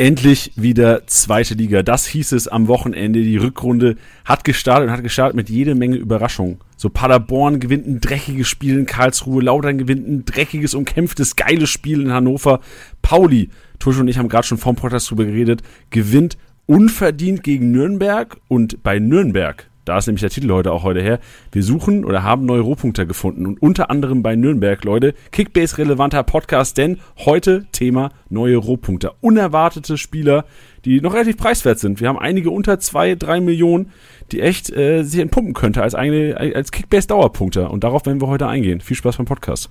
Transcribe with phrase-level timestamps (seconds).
[0.00, 1.82] Endlich wieder zweite Liga.
[1.82, 3.20] Das hieß es am Wochenende.
[3.20, 6.56] Die Rückrunde hat gestartet und hat gestartet mit jede Menge Überraschungen.
[6.78, 12.00] So Paderborn gewinnt ein dreckiges Spiel in Karlsruhe, Lautern gewinnt ein dreckiges, umkämpftes, geiles Spiel
[12.00, 12.60] in Hannover.
[13.02, 18.38] Pauli, Tusch und ich haben gerade schon vorm Podcast drüber geredet, gewinnt unverdient gegen Nürnberg
[18.48, 21.18] und bei Nürnberg da ist nämlich der Titel heute auch heute her.
[21.52, 25.14] Wir suchen oder haben neue Rohpunkte gefunden und unter anderem bei Nürnberg, Leute.
[25.32, 29.12] Kickbase relevanter Podcast, denn heute Thema neue Rohpunkte.
[29.20, 30.44] Unerwartete Spieler,
[30.84, 32.00] die noch relativ preiswert sind.
[32.00, 33.90] Wir haben einige unter zwei, drei Millionen,
[34.32, 37.68] die echt äh, sich entpumpen könnte als, eine, als Kickbase Dauerpunkte.
[37.68, 38.80] Und darauf werden wir heute eingehen.
[38.80, 39.70] Viel Spaß beim Podcast.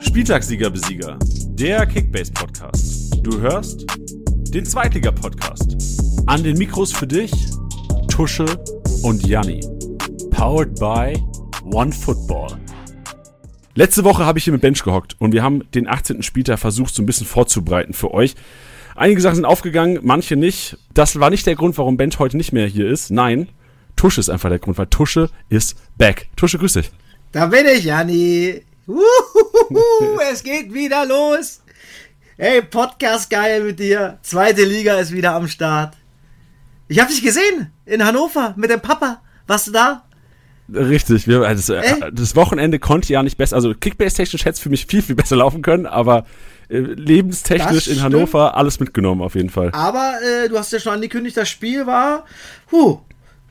[0.00, 1.18] Spieltagssieger Besieger,
[1.50, 3.18] der Kickbase Podcast.
[3.22, 3.86] Du hörst
[4.54, 5.76] den Zweitliga Podcast.
[6.26, 7.32] An den Mikros für dich
[8.06, 8.46] Tusche
[9.02, 9.60] und Janni.
[10.30, 11.20] Powered by
[11.64, 12.60] OneFootball.
[13.74, 16.22] Letzte Woche habe ich hier mit Bench gehockt und wir haben den 18.
[16.22, 18.36] Spieltag versucht, so ein bisschen vorzubereiten für euch.
[18.94, 20.78] Einige Sachen sind aufgegangen, manche nicht.
[20.94, 23.10] Das war nicht der Grund, warum Bench heute nicht mehr hier ist.
[23.10, 23.48] Nein,
[23.96, 26.28] Tusche ist einfach der Grund, weil Tusche ist back.
[26.36, 26.92] Tusche, grüß dich.
[27.32, 28.62] Da bin ich, Janni.
[30.32, 31.63] es geht wieder los.
[32.36, 34.18] Hey, Podcast geil mit dir.
[34.22, 35.96] Zweite Liga ist wieder am Start.
[36.88, 39.22] Ich habe dich gesehen in Hannover mit dem Papa.
[39.46, 40.02] Warst du da?
[40.68, 41.74] Richtig, wir, also,
[42.10, 45.36] das Wochenende konnte ja nicht besser, also Kickbase-technisch hätte es für mich viel, viel besser
[45.36, 46.26] laufen können, aber
[46.68, 49.70] äh, lebenstechnisch in Hannover alles mitgenommen auf jeden Fall.
[49.72, 52.24] Aber äh, du hast ja schon angekündigt, das Spiel war,
[52.72, 52.98] huh,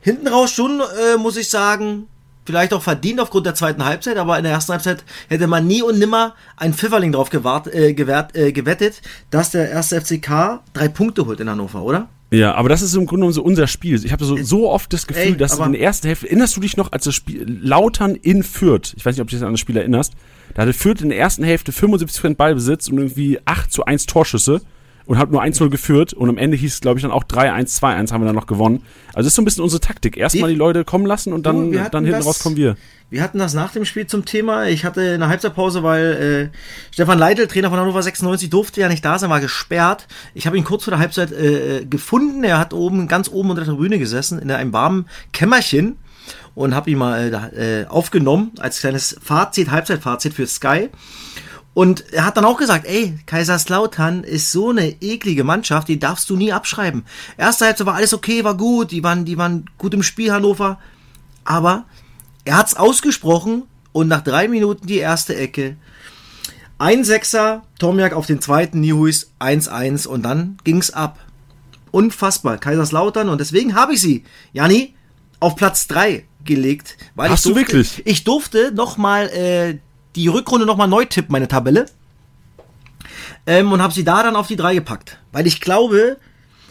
[0.02, 2.08] hinten raus schon, äh, muss ich sagen,
[2.44, 5.82] vielleicht auch verdient aufgrund der zweiten Halbzeit, aber in der ersten Halbzeit hätte man nie
[5.82, 10.88] und nimmer ein Pfifferling drauf gewahrt, äh, gewährt, äh, gewettet, dass der erste FCK drei
[10.88, 12.08] Punkte holt in Hannover, oder?
[12.30, 14.04] Ja, aber das ist im Grunde genommen so unser Spiel.
[14.04, 16.60] Ich habe so, so oft das Gefühl, Ey, dass in der ersten Hälfte, erinnerst du
[16.60, 19.52] dich noch, als das Spiel Lautern in Fürth, ich weiß nicht, ob du dich an
[19.52, 20.14] das Spiel erinnerst,
[20.54, 24.62] da hatte Fürth in der ersten Hälfte 75% Ballbesitz und irgendwie 8 zu 1 Torschüsse
[25.06, 27.78] und hat nur 1-0 geführt und am Ende hieß es, glaube ich, dann auch 3-1,
[27.80, 28.82] 2-1 haben wir dann noch gewonnen.
[29.08, 30.16] Also das ist so ein bisschen unsere Taktik.
[30.16, 32.76] Erstmal die Leute kommen lassen und dann, du, dann hinten das, raus kommen wir.
[33.10, 34.66] Wir hatten das nach dem Spiel zum Thema.
[34.66, 36.56] Ich hatte eine Halbzeitpause, weil äh,
[36.90, 40.08] Stefan Leitl, Trainer von Hannover 96, durfte ja nicht da sein, war gesperrt.
[40.34, 42.42] Ich habe ihn kurz vor der Halbzeit äh, gefunden.
[42.42, 45.96] Er hat oben, ganz oben unter der Tribüne gesessen, in einem warmen Kämmerchen
[46.54, 50.88] und habe ihn mal äh, aufgenommen als kleines Fazit, Halbzeitfazit für Sky.
[51.74, 56.30] Und er hat dann auch gesagt, ey, Kaiserslautern ist so eine eklige Mannschaft, die darfst
[56.30, 57.04] du nie abschreiben.
[57.36, 60.78] Erste Halbzeit war alles okay, war gut, die waren, die waren gut im Spiel, Hannover.
[61.44, 61.84] Aber
[62.44, 65.76] er hat's ausgesprochen und nach drei Minuten die erste Ecke.
[66.78, 71.18] Ein Sechser, Tomiak auf den zweiten, Nihuis 1-1 und dann ging's ab.
[71.90, 74.94] Unfassbar, Kaiserslautern und deswegen habe ich sie, Jani,
[75.40, 76.96] auf Platz drei gelegt.
[77.14, 78.02] Weil Hast durfte, du wirklich?
[78.04, 79.78] Ich durfte nochmal äh,
[80.16, 81.86] die Rückrunde nochmal neu tippen, meine Tabelle.
[83.46, 85.18] Ähm, und habe sie da dann auf die drei gepackt.
[85.32, 86.18] Weil ich glaube,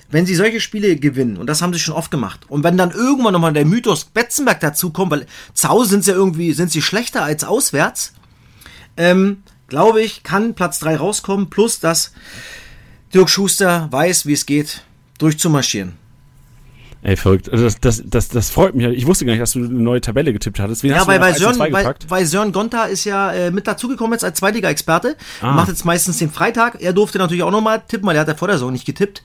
[0.10, 2.92] wenn sie solche Spiele gewinnen, und das haben sie schon oft gemacht, und wenn dann
[2.92, 6.82] irgendwann nochmal der Mythos Betzenberg dazukommt, weil zu Hause sind sie ja irgendwie, sind sie
[6.82, 8.14] schlechter als auswärts,
[8.96, 12.14] ähm, glaube ich, kann Platz drei rauskommen, plus dass
[13.14, 14.84] Dirk Schuster weiß, wie es geht,
[15.18, 16.03] durchzumarschieren.
[17.04, 17.52] Ey, verrückt.
[17.52, 18.88] Also das, das, das, das freut mich.
[18.88, 20.84] Ich wusste gar nicht, dass du eine neue Tabelle getippt hattest.
[20.84, 24.24] Wen ja, weil, weil, Sören, weil, weil Sören Gonta ist ja äh, mit dazugekommen jetzt
[24.24, 25.18] als Zweitliga-Experte.
[25.42, 25.52] Ah.
[25.52, 26.82] Macht jetzt meistens den Freitag.
[26.82, 29.22] Er durfte natürlich auch nochmal tippen, weil er hat ja vor der Saison nicht getippt.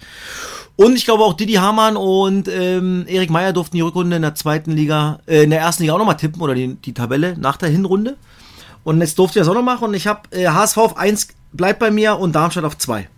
[0.74, 4.34] Und ich glaube auch Didi Hamann und ähm, Erik Meyer durften die Rückrunde in der
[4.34, 7.56] zweiten Liga, äh, in der ersten Liga auch nochmal tippen oder die, die Tabelle nach
[7.56, 8.16] der Hinrunde.
[8.82, 11.28] Und jetzt durfte ich das auch noch machen und ich habe äh, HSV auf 1
[11.52, 13.08] bleibt bei mir und Darmstadt auf 2.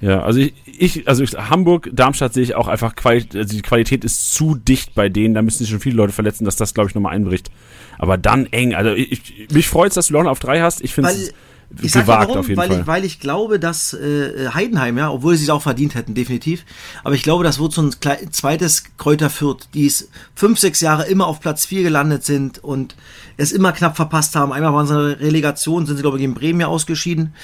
[0.00, 3.62] Ja, also ich, ich also ich, Hamburg, Darmstadt sehe ich auch einfach, Qualität, also die
[3.62, 6.72] Qualität ist zu dicht bei denen, da müssen sich schon viele Leute verletzen, dass das,
[6.72, 7.50] glaube ich, nochmal einbricht.
[7.98, 10.94] Aber dann eng, also ich, mich freut es, dass du Laune auf drei hast, ich
[10.94, 11.34] finde es
[11.80, 12.80] ich gewagt warum, auf jeden weil Fall.
[12.80, 16.64] Ich, weil ich glaube, dass äh, Heidenheim, ja, obwohl sie es auch verdient hätten, definitiv,
[17.04, 17.94] aber ich glaube, das wird so ein
[18.30, 22.96] zweites Kräuter Fürth, die es fünf, sechs Jahre immer auf Platz vier gelandet sind und
[23.36, 24.52] es immer knapp verpasst haben.
[24.52, 27.34] Einmal waren sie in der Relegation, sind sie, glaube ich, gegen Bremen ja ausgeschieden.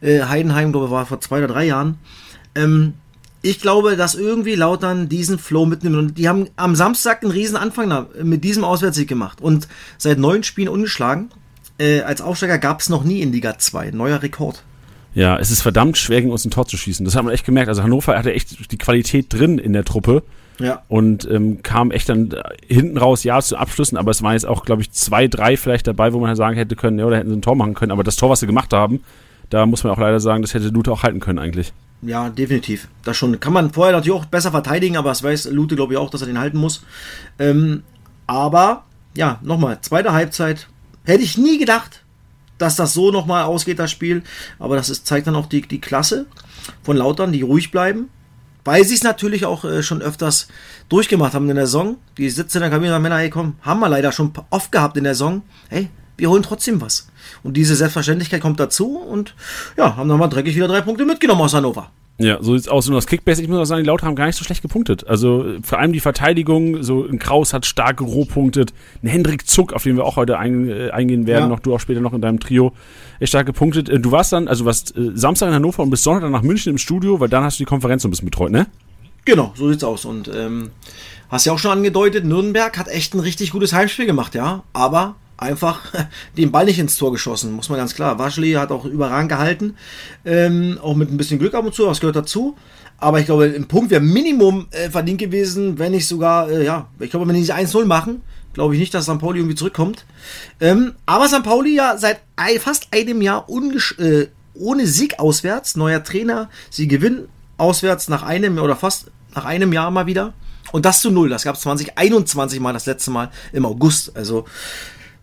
[0.00, 1.98] Äh, Heidenheim, glaube ich, war vor zwei oder drei Jahren.
[2.54, 2.94] Ähm,
[3.42, 5.96] ich glaube, dass irgendwie Lautern diesen Flow mitnimmt.
[5.96, 9.40] Und die haben am Samstag einen riesen Anfang mit diesem Auswärtssieg gemacht.
[9.40, 9.68] Und
[9.98, 11.30] seit neun Spielen ungeschlagen
[11.78, 13.90] äh, als Aufsteiger gab es noch nie in Liga 2.
[13.90, 14.62] Neuer Rekord.
[15.14, 17.04] Ja, es ist verdammt schwer, gegen uns ein Tor zu schießen.
[17.04, 17.68] Das hat man echt gemerkt.
[17.70, 20.22] Also Hannover hatte echt die Qualität drin in der Truppe.
[20.58, 20.82] Ja.
[20.88, 22.34] Und ähm, kam echt dann
[22.66, 25.86] hinten raus, ja, zu Abschlüssen, aber es waren jetzt auch, glaube ich, zwei, drei vielleicht
[25.86, 27.92] dabei, wo man halt sagen hätte können, ja, oder hätten sie ein Tor machen können.
[27.92, 29.00] Aber das Tor, was sie gemacht haben,
[29.50, 31.72] da muss man auch leider sagen, das hätte Lute auch halten können eigentlich.
[32.02, 32.88] Ja, definitiv.
[33.04, 33.38] Das schon.
[33.40, 36.20] Kann man vorher natürlich auch besser verteidigen, aber es weiß Lute, glaube ich, auch, dass
[36.20, 36.84] er den halten muss.
[37.38, 37.82] Ähm,
[38.26, 38.84] aber,
[39.16, 40.68] ja, nochmal, zweite Halbzeit,
[41.06, 42.02] Hätte ich nie gedacht.
[42.58, 44.22] dass das so nochmal ausgeht, das Spiel.
[44.58, 46.24] Aber das ist, zeigt dann auch die, die Klasse
[46.82, 48.08] von Lautern, die ruhig bleiben.
[48.64, 50.48] Weil sie es natürlich auch äh, schon öfters
[50.88, 51.98] durchgemacht haben in der Saison.
[52.16, 54.72] Die sitzen in der Kabine und sagen, Männer, hey komm, haben wir leider schon oft
[54.72, 55.42] gehabt in der Saison.
[55.68, 57.08] Hey, wir holen trotzdem was.
[57.42, 59.34] Und diese Selbstverständlichkeit kommt dazu und
[59.76, 61.90] ja, haben nochmal dreckig wieder drei Punkte mitgenommen aus Hannover.
[62.18, 62.88] Ja, so sieht's aus.
[62.88, 65.06] Und das Kickbase, ich muss auch sagen, die Lauter haben gar nicht so schlecht gepunktet.
[65.06, 68.72] Also vor allem die Verteidigung, so ein Kraus hat stark gerohpunktet.
[69.02, 71.48] Ein Hendrik Zuck, auf den wir auch heute ein, äh, eingehen werden, ja.
[71.48, 72.72] noch du auch später noch in deinem Trio,
[73.20, 73.90] ist stark gepunktet.
[73.90, 76.42] Äh, du warst dann, also warst äh, Samstag in Hannover und bis Sonntag dann nach
[76.42, 78.66] München im Studio, weil dann hast du die Konferenz so ein bisschen betreut, ne?
[79.26, 80.06] Genau, so sieht's aus.
[80.06, 80.70] Und ähm,
[81.28, 84.62] hast ja auch schon angedeutet, Nürnberg hat echt ein richtig gutes Heimspiel gemacht, ja.
[84.72, 85.92] Aber einfach
[86.36, 88.18] den Ball nicht ins Tor geschossen, muss man ganz klar.
[88.18, 89.76] Waschli hat auch überragend gehalten,
[90.24, 92.56] ähm, auch mit ein bisschen Glück ab und zu, das gehört dazu.
[92.98, 96.88] Aber ich glaube, im Punkt wäre Minimum äh, verdient gewesen, wenn nicht sogar, äh, ja,
[96.98, 98.22] ich glaube, wenn die 1-0 machen,
[98.54, 99.18] glaube ich nicht, dass St.
[99.18, 100.06] Pauli irgendwie zurückkommt.
[100.60, 101.42] Ähm, aber St.
[101.42, 102.20] Pauli ja seit
[102.58, 103.46] fast einem Jahr
[103.98, 107.28] äh, ohne Sieg auswärts, neuer Trainer, sie gewinnen
[107.58, 110.32] auswärts nach einem oder fast nach einem Jahr mal wieder.
[110.72, 111.28] Und das zu null.
[111.28, 114.16] Das gab es 2021 mal das letzte Mal im August.
[114.16, 114.46] Also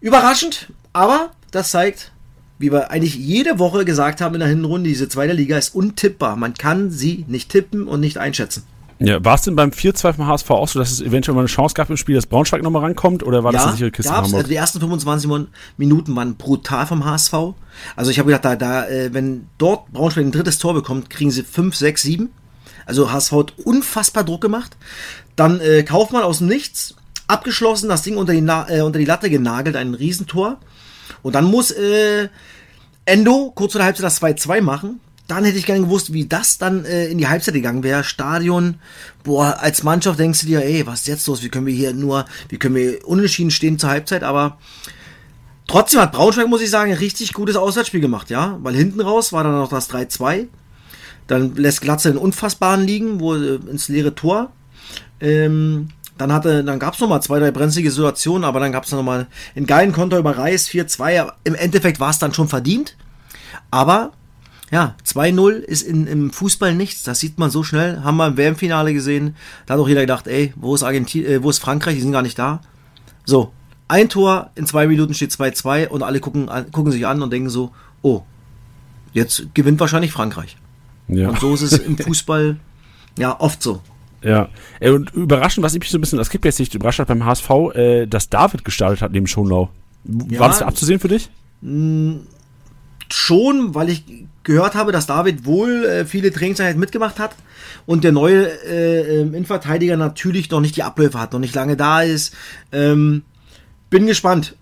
[0.04, 2.12] Überraschend, aber das zeigt,
[2.60, 6.36] wie wir eigentlich jede Woche gesagt haben in der Hinrunde, diese zweite Liga ist untippbar.
[6.36, 8.64] Man kann sie nicht tippen und nicht einschätzen.
[9.00, 11.48] Ja, war es denn beim 4-2 vom HSV auch so, dass es eventuell mal eine
[11.48, 13.24] Chance gab im Spiel, dass Braunschweig nochmal rankommt?
[13.24, 15.30] Oder war ja, das eine sichere Kiste gab's, also Die ersten 25
[15.78, 17.34] Minuten waren brutal vom HSV.
[17.96, 21.32] Also ich habe gedacht, da, da, äh, wenn dort Braunschweig ein drittes Tor bekommt, kriegen
[21.32, 22.30] sie 5, 6, 7.
[22.86, 24.76] Also HSV hat unfassbar Druck gemacht.
[25.38, 26.96] Dann äh, Kaufmann aus dem Nichts
[27.34, 30.60] abgeschlossen, das Ding unter die, äh, unter die Latte genagelt, ein Riesentor.
[31.22, 32.30] Und dann muss äh,
[33.06, 35.00] Endo kurz vor der Halbzeit das 2-2 machen.
[35.28, 38.04] Dann hätte ich gerne gewusst, wie das dann äh, in die Halbzeit gegangen wäre.
[38.04, 38.76] Stadion,
[39.24, 41.44] boah, als Mannschaft denkst du dir, ey, was ist jetzt los?
[41.44, 44.24] Wie können wir hier nur, wie können wir unentschieden stehen zur Halbzeit?
[44.24, 44.58] Aber
[45.68, 48.60] trotzdem hat Braunschweig, muss ich sagen, ein richtig gutes Auswärtsspiel gemacht, ja.
[48.62, 50.48] Weil hinten raus war dann noch das 3-2.
[51.28, 54.52] Dann lässt Glatze einen unfassbaren liegen, wo äh, ins leere Tor.
[55.22, 55.88] Ähm,
[56.24, 59.28] dann hatte, dann gab es nochmal zwei, drei brenzlige Situationen, aber dann gab es nochmal
[59.56, 61.30] einen geilen Konter über Reis, 4-2.
[61.44, 62.96] Im Endeffekt war es dann schon verdient.
[63.72, 64.14] Aber
[64.72, 67.04] ja, 2-0 ist in, im Fußball nichts.
[67.04, 68.04] Das sieht man so schnell.
[68.04, 69.36] Haben wir im WM-Finale gesehen.
[69.66, 71.96] Da hat auch jeder gedacht, ey, wo ist Argentin äh, wo ist Frankreich?
[71.96, 72.62] Die sind gar nicht da.
[73.26, 73.52] So,
[73.90, 77.50] ein Tor, in zwei Minuten steht 2-2 und alle gucken, gucken sich an und denken
[77.50, 77.72] so,
[78.02, 78.24] oh,
[79.12, 80.56] jetzt gewinnt wahrscheinlich Frankreich.
[81.10, 81.28] Ja.
[81.28, 82.58] Und so ist es im Fußball
[83.18, 83.82] ja oft so.
[84.24, 84.50] Ja.
[84.82, 87.26] Und überraschend, was ich mich so ein bisschen, das gibt jetzt nicht überrascht hat beim
[87.26, 89.70] HSV, äh, dass David gestartet hat neben Schonlau.
[90.30, 91.30] Ja, War das abzusehen für dich?
[93.10, 94.04] Schon, weil ich
[94.44, 97.36] gehört habe, dass David wohl äh, viele Trainingseinheiten mitgemacht hat
[97.86, 101.78] und der neue äh, ähm, Innenverteidiger natürlich noch nicht die Abläufe hat, noch nicht lange
[101.78, 102.34] da ist.
[102.72, 103.24] Ähm,
[103.90, 104.56] bin gespannt,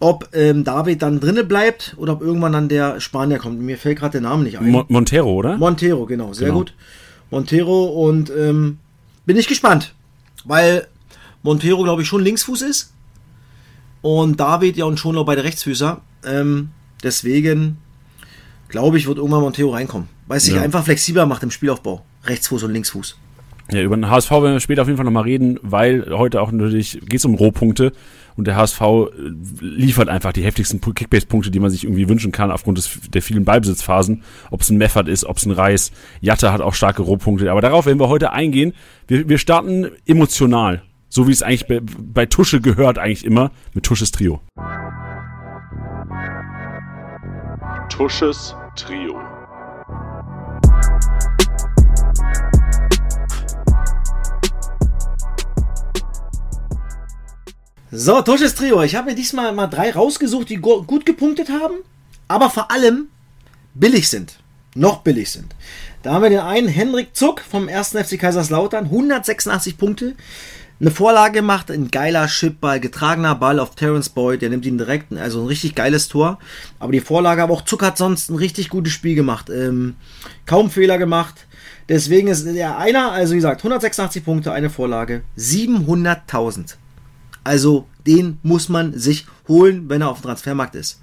[0.00, 3.60] ob ähm, David dann drinnen bleibt oder ob irgendwann dann der Spanier kommt.
[3.60, 4.70] Mir fällt gerade der Name nicht ein.
[4.70, 5.56] Mo Montero, oder?
[5.56, 6.60] Montero, genau, sehr genau.
[6.60, 6.74] gut.
[7.30, 8.78] Montero und ähm,
[9.28, 9.94] bin ich gespannt,
[10.46, 10.88] weil
[11.42, 12.94] Montero, glaube ich, schon Linksfuß ist.
[14.00, 16.00] Und David ja und schon noch beide Rechtsfüßer.
[16.24, 16.70] Ähm,
[17.02, 17.76] deswegen
[18.68, 20.08] glaube ich, wird irgendwann Montero reinkommen.
[20.26, 20.62] Weil es sich ja.
[20.62, 22.02] einfach flexibler macht im Spielaufbau.
[22.24, 23.18] Rechtsfuß und Linksfuß.
[23.70, 26.50] Ja, über den HSV werden wir später auf jeden Fall nochmal reden, weil heute auch
[26.50, 27.92] natürlich geht es um Rohpunkte
[28.38, 29.08] und der HSV äh,
[29.60, 33.44] liefert einfach die heftigsten Kickbase-Punkte, die man sich irgendwie wünschen kann, aufgrund des, der vielen
[33.44, 34.22] Ballbesitzphasen.
[34.52, 35.90] Ob es ein Meffert ist, ob es ein Reis.
[36.20, 37.50] Jatta hat auch starke Rohpunkte.
[37.50, 38.74] Aber darauf werden wir heute eingehen.
[39.08, 40.82] Wir, wir starten emotional.
[41.08, 44.40] So wie es eigentlich bei, bei Tusche gehört, eigentlich immer, mit Tusches Trio.
[47.88, 49.18] Tusches Trio.
[57.90, 58.82] So, Tosches Trio.
[58.82, 61.76] Ich habe mir diesmal mal drei rausgesucht, die gut gepunktet haben,
[62.28, 63.08] aber vor allem
[63.72, 64.38] billig sind.
[64.74, 65.54] Noch billig sind.
[66.02, 67.96] Da haben wir den einen Henrik Zuck vom 1.
[67.96, 70.14] FC Kaiserslautern, 186 Punkte.
[70.80, 75.12] Eine Vorlage gemacht, ein geiler Chipball, getragener Ball auf Terence Boyd, der nimmt ihn direkt,
[75.14, 76.38] also ein richtig geiles Tor.
[76.78, 79.48] Aber die Vorlage, aber auch Zuck hat sonst ein richtig gutes Spiel gemacht.
[79.48, 79.96] Ähm,
[80.44, 81.46] kaum Fehler gemacht.
[81.88, 86.76] Deswegen ist der einer, also wie gesagt, 186 Punkte, eine Vorlage, 700.000.
[87.48, 91.00] Also den muss man sich holen, wenn er auf dem Transfermarkt ist.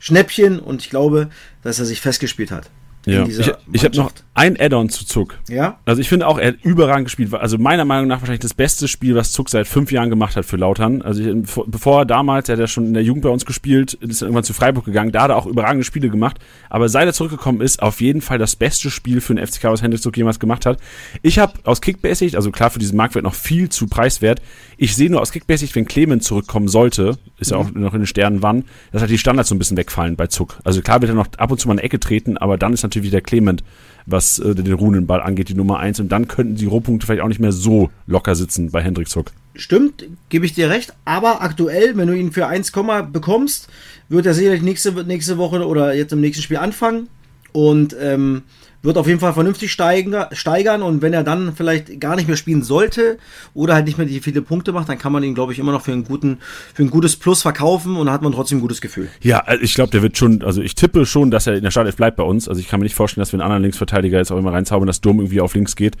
[0.00, 1.30] Schnäppchen und ich glaube,
[1.62, 2.68] dass er sich festgespielt hat.
[3.06, 3.26] Ja.
[3.26, 5.38] Ich, ich habe noch ein Add-on zu Zuck.
[5.48, 5.78] Ja.
[5.84, 7.32] Also ich finde auch, er hat überragend gespielt.
[7.34, 10.44] Also meiner Meinung nach wahrscheinlich das beste Spiel, was Zuck seit fünf Jahren gemacht hat
[10.44, 11.02] für Lautern.
[11.02, 11.34] Also ich,
[11.66, 14.44] bevor er damals, er hat ja schon in der Jugend bei uns gespielt, ist irgendwann
[14.44, 16.38] zu Freiburg gegangen, da hat er auch überragende Spiele gemacht.
[16.68, 19.82] Aber seit er zurückgekommen ist, auf jeden Fall das beste Spiel für den FCK, was
[19.82, 20.78] Hendrik Zuck jemals gemacht hat.
[21.22, 24.40] Ich habe aus Kickbase-Sicht, also klar für diesen Marktwert noch viel zu preiswert,
[24.76, 28.06] ich sehe nur aus Kickbase-Sicht, wenn Clement zurückkommen sollte, ist ja auch noch in den
[28.06, 30.58] Sternen wann, dass halt die Standards so ein bisschen wegfallen bei Zuck.
[30.64, 32.72] Also klar wird er noch ab und zu mal in eine Ecke treten, aber dann
[32.72, 33.62] ist natürlich wieder Clement
[34.06, 36.00] was äh, den Runenball angeht, die Nummer 1.
[36.00, 39.32] Und dann könnten die Rohpunkte vielleicht auch nicht mehr so locker sitzen bei Hendrik Zuck.
[39.54, 40.94] Stimmt, gebe ich dir recht.
[41.04, 42.72] Aber aktuell, wenn du ihn für 1,
[43.12, 43.68] bekommst,
[44.08, 47.08] wird er sicherlich nächste, nächste Woche oder jetzt im nächsten Spiel anfangen.
[47.52, 48.42] Und ähm,
[48.82, 52.36] wird auf jeden Fall vernünftig steigen, steigern und wenn er dann vielleicht gar nicht mehr
[52.36, 53.18] spielen sollte
[53.52, 55.72] oder halt nicht mehr die viele Punkte macht, dann kann man ihn, glaube ich, immer
[55.72, 56.38] noch für einen guten,
[56.74, 59.08] für ein gutes Plus verkaufen und dann hat man trotzdem ein gutes Gefühl.
[59.20, 61.70] Ja, also ich glaube, der wird schon, also ich tippe schon, dass er in der
[61.70, 62.48] Startelf bleibt bei uns.
[62.48, 64.86] Also ich kann mir nicht vorstellen, dass wir einen anderen Linksverteidiger jetzt auch immer reinzaubern,
[64.86, 65.96] dass Durm irgendwie auf links geht.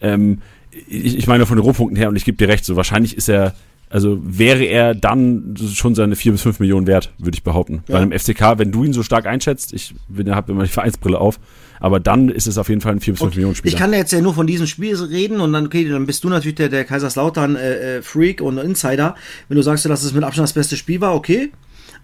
[0.00, 0.42] Ähm,
[0.88, 3.28] ich, ich meine von den Rohpunkten her und ich gebe dir recht, so wahrscheinlich ist
[3.28, 3.54] er
[3.88, 7.84] also wäre er dann schon seine 4 bis 5 Millionen wert, würde ich behaupten.
[7.86, 7.94] Ja.
[7.94, 9.94] Bei einem FCK, wenn du ihn so stark einschätzt, ich
[10.28, 11.38] habe immer die Vereinsbrille auf,
[11.80, 13.72] aber dann ist es auf jeden Fall ein 4 bis 5 Millionen Spieler.
[13.72, 16.24] Ich kann ja jetzt ja nur von diesem Spiel reden und dann, okay, dann bist
[16.24, 19.14] du natürlich der, der Kaiserslautern äh, äh, Freak und Insider.
[19.48, 21.52] Wenn du sagst, dass es mit Abstand das beste Spiel war, okay.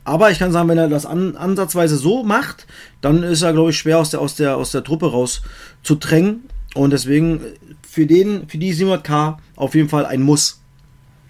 [0.05, 2.67] Aber ich kann sagen, wenn er das an, ansatzweise so macht,
[3.01, 5.43] dann ist er, glaube ich, schwer aus der, aus der, aus der Truppe raus
[5.83, 6.45] zu drängen.
[6.75, 7.41] Und deswegen
[7.89, 10.61] für den, für die 700k auf jeden Fall ein Muss.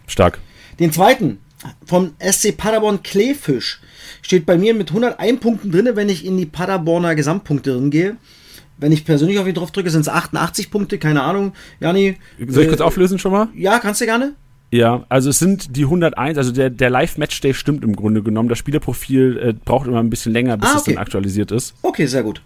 [0.07, 0.39] Stark.
[0.79, 1.39] Den zweiten
[1.85, 3.81] vom SC Paderborn Kleefisch
[4.21, 8.17] steht bei mir mit 101 Punkten drin, wenn ich in die Paderborner Gesamtpunkte drin gehe.
[8.79, 11.53] Wenn ich persönlich auf ihn drauf drücke, sind es 88 Punkte, keine Ahnung.
[11.79, 12.17] Jani.
[12.49, 13.49] Soll ich äh, kurz auflösen schon mal?
[13.55, 14.35] Ja, kannst du gerne.
[14.73, 18.49] Ja, also es sind die 101, also der, der Live-Matchday stimmt im Grunde genommen.
[18.49, 20.79] Das Spielerprofil äh, braucht immer ein bisschen länger, bis ah, okay.
[20.79, 21.75] es dann aktualisiert ist.
[21.83, 22.41] Okay, sehr gut.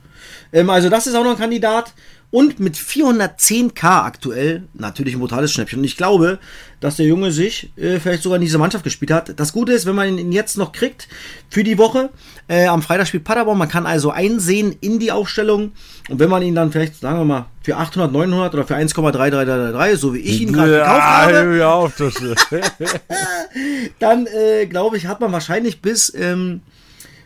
[0.52, 1.94] Ähm, also das ist auch noch ein Kandidat.
[2.36, 5.78] Und mit 410k aktuell natürlich ein brutales Schnäppchen.
[5.78, 6.38] Und ich glaube,
[6.80, 9.40] dass der Junge sich äh, vielleicht sogar in diese Mannschaft gespielt hat.
[9.40, 11.08] Das Gute ist, wenn man ihn jetzt noch kriegt
[11.48, 12.10] für die Woche,
[12.46, 15.72] äh, am Freitag spielt Paderborn, man kann also einsehen in die Aufstellung.
[16.10, 19.96] Und wenn man ihn dann vielleicht, sagen wir mal, für 800, 900 oder für 1,3333,
[19.96, 21.88] so wie ich ihn gerade gekauft habe, ja,
[23.98, 26.60] dann äh, glaube ich, hat man wahrscheinlich bis ähm,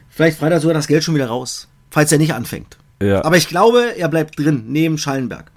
[0.09, 2.77] vielleicht Freitag sogar das Geld schon wieder raus, falls er nicht anfängt.
[3.03, 3.25] Ja.
[3.25, 5.51] Aber ich glaube, er bleibt drin, neben Schallenberg.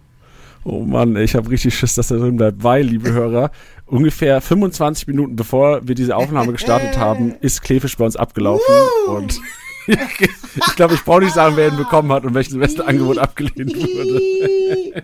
[0.66, 3.52] Oh Mann, ich habe richtig Schiss, dass er drin bleibt, weil, liebe Hörer,
[3.86, 8.74] ungefähr 25 Minuten bevor wir diese Aufnahme gestartet haben, ist Klefisch bei uns abgelaufen
[9.08, 9.42] und
[9.88, 13.76] ich glaube, ich brauche nicht sagen, wer ihn bekommen hat und welches beste Angebot abgelehnt
[13.76, 15.04] wurde.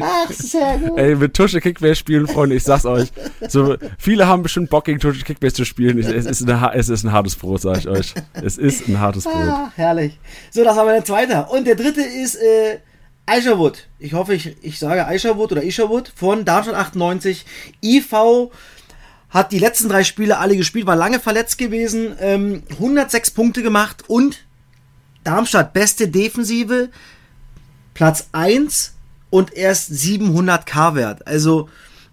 [0.00, 0.98] Ach, sehr gut.
[0.98, 3.08] Ey, mit Tusche Kickbase spielen, Freunde, ich sag's euch.
[3.48, 5.98] So, viele haben bestimmt Bock, gegen Tusche Kickbase zu spielen.
[5.98, 8.14] Es ist, eine, es ist ein hartes Brot, sag ich euch.
[8.32, 9.34] Es ist ein hartes Brot.
[9.34, 10.18] Ah, herrlich.
[10.50, 11.46] So, das war der zweite.
[11.50, 12.78] Und der dritte ist äh,
[13.26, 13.88] Aisherwood.
[13.98, 17.44] Ich hoffe, ich, ich sage Aisherwood oder Isherwood von Darmstadt 98.
[17.82, 18.50] IV
[19.30, 24.04] hat die letzten drei Spiele alle gespielt, war lange verletzt gewesen, ähm, 106 Punkte gemacht
[24.08, 24.44] und
[25.24, 26.88] Darmstadt beste Defensive,
[27.92, 28.94] Platz 1
[29.30, 31.26] und erst 700k wert.
[31.26, 31.68] Also,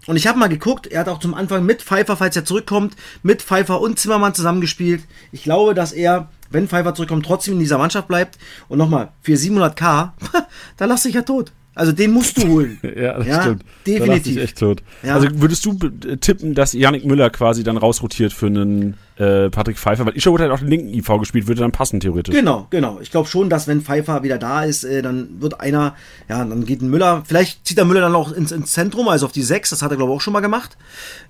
[0.06, 2.94] und ich habe mal geguckt, er hat auch zum Anfang mit Pfeiffer, falls er zurückkommt,
[3.22, 5.04] mit Pfeiffer und Zimmermann zusammengespielt.
[5.32, 8.38] Ich glaube, dass er, wenn Pfeiffer zurückkommt, trotzdem in dieser Mannschaft bleibt.
[8.68, 10.10] Und nochmal, für 700k,
[10.76, 11.52] da lass ich ja tot.
[11.76, 12.78] Also den musst du holen.
[12.82, 13.64] ja, das ja, stimmt.
[13.86, 14.36] Definitiv.
[14.36, 14.82] Da echt tot.
[15.02, 15.14] Ja.
[15.14, 20.06] Also würdest du tippen, dass Yannick Müller quasi dann rausrotiert für einen äh, Patrick Pfeiffer?
[20.06, 22.34] Weil Isherwood hat auch den linken IV gespielt, würde dann passen theoretisch.
[22.34, 22.98] Genau, genau.
[23.02, 25.94] Ich glaube schon, dass wenn Pfeiffer wieder da ist, äh, dann wird einer,
[26.30, 29.26] ja, dann geht ein Müller, vielleicht zieht der Müller dann auch ins, ins Zentrum, also
[29.26, 30.78] auf die 6, das hat er glaube ich auch schon mal gemacht.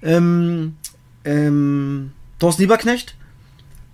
[0.00, 0.76] Ähm,
[1.24, 3.16] ähm, Thorsten Lieberknecht.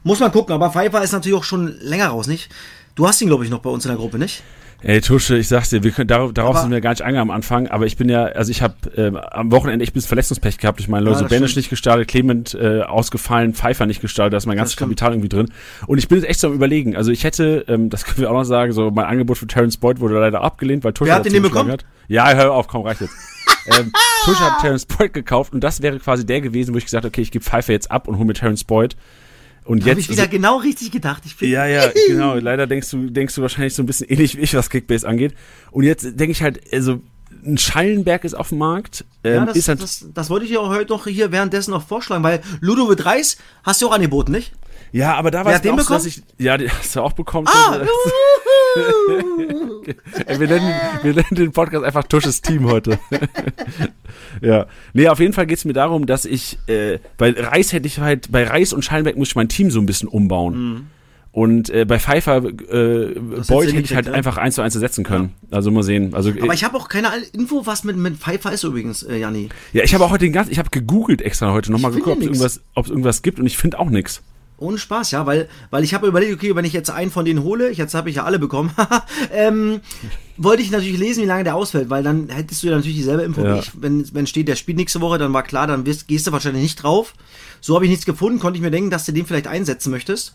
[0.04, 2.50] Muss man gucken, aber Pfeiffer ist natürlich auch schon länger raus, nicht?
[2.94, 4.42] Du hast ihn, glaube ich, noch bei uns in der Gruppe, nicht?
[4.85, 7.35] Ey, Tusche, ich sag's dir, wir können, darauf, darauf sind wir gar nicht eingegangen am
[7.35, 10.81] Anfang, aber ich bin ja, also ich habe äh, am Wochenende echt bis Verletzungspech gehabt.
[10.81, 14.57] Ich meine, ja, Benisch nicht gestartet, Clement äh, ausgefallen, Pfeiffer nicht gestartet, da ist mein
[14.57, 15.53] ganzes Kapital irgendwie drin.
[15.87, 16.97] Und ich bin jetzt echt so am überlegen.
[16.97, 19.77] Also ich hätte, ähm, das können wir auch noch sagen, so mein Angebot für Terence
[19.77, 21.71] Boyd wurde leider abgelehnt, weil Tusche Wer hat den bekommen?
[21.71, 21.85] Hat.
[22.09, 23.15] Ja, hör auf, komm, reicht jetzt.
[23.79, 23.93] ähm,
[24.25, 27.09] Tusche hat Terence Boyd gekauft und das wäre quasi der gewesen, wo ich gesagt habe,
[27.09, 28.97] okay, ich gebe Pfeiffer jetzt ab und hole mir Terence Boyd.
[29.64, 31.23] Und jetzt habe ich wieder also, genau richtig gedacht.
[31.25, 32.35] Ich ja, ja, genau.
[32.35, 35.35] Leider denkst du, denkst du wahrscheinlich so ein bisschen ähnlich wie ich, was Kickbase angeht.
[35.71, 37.00] Und jetzt denke ich halt, also
[37.45, 39.04] ein Schallenberg ist auf dem Markt.
[39.25, 42.23] Ähm, ja, das, halt das, das, wollte ich ja heute noch hier währenddessen noch vorschlagen,
[42.23, 44.52] weil Ludovic Reis hast du auch angeboten, nicht?
[44.92, 46.23] Ja, aber da war es auch so, dass ich.
[46.38, 47.49] Ja, die hast du auch bekommen.
[47.49, 47.81] Ah,
[50.26, 52.99] wir, nennen, wir nennen den Podcast einfach Tusches Team heute.
[54.41, 54.67] ja.
[54.93, 57.99] Nee, auf jeden Fall geht es mir darum, dass ich, äh, bei Reis hätte ich
[57.99, 60.55] halt, bei Reis und Scheinberg muss ich mein Team so ein bisschen umbauen.
[60.55, 60.87] Mhm.
[61.33, 64.12] Und äh, bei Pfeiffer, äh, Boyd hätte ich halt ja?
[64.12, 65.33] einfach eins zu eins ersetzen können.
[65.50, 66.14] Also mal sehen.
[66.14, 69.49] Also, Aber ich habe auch keine Info, was mit, mit Pfeiffer ist übrigens, äh, Janni.
[69.73, 72.19] ja, ich habe auch heute den ganzen, ich habe gegoogelt extra heute nochmal geguckt, ob
[72.19, 74.23] es irgendwas, ob es irgendwas gibt und ich finde auch nichts.
[74.62, 77.42] Ohne Spaß, ja, weil, weil ich habe überlegt, okay, wenn ich jetzt einen von denen
[77.42, 78.71] hole, jetzt habe ich ja alle bekommen,
[79.33, 79.81] ähm,
[80.37, 83.23] wollte ich natürlich lesen, wie lange der ausfällt, weil dann hättest du ja natürlich dieselbe
[83.23, 83.59] Info Ja.
[83.59, 83.73] ich.
[83.81, 86.62] Wenn, wenn steht, der spielt nächste Woche, dann war klar, dann wirst, gehst du wahrscheinlich
[86.62, 87.14] nicht drauf.
[87.61, 90.35] So habe ich nichts gefunden, konnte ich mir denken, dass du den vielleicht einsetzen möchtest.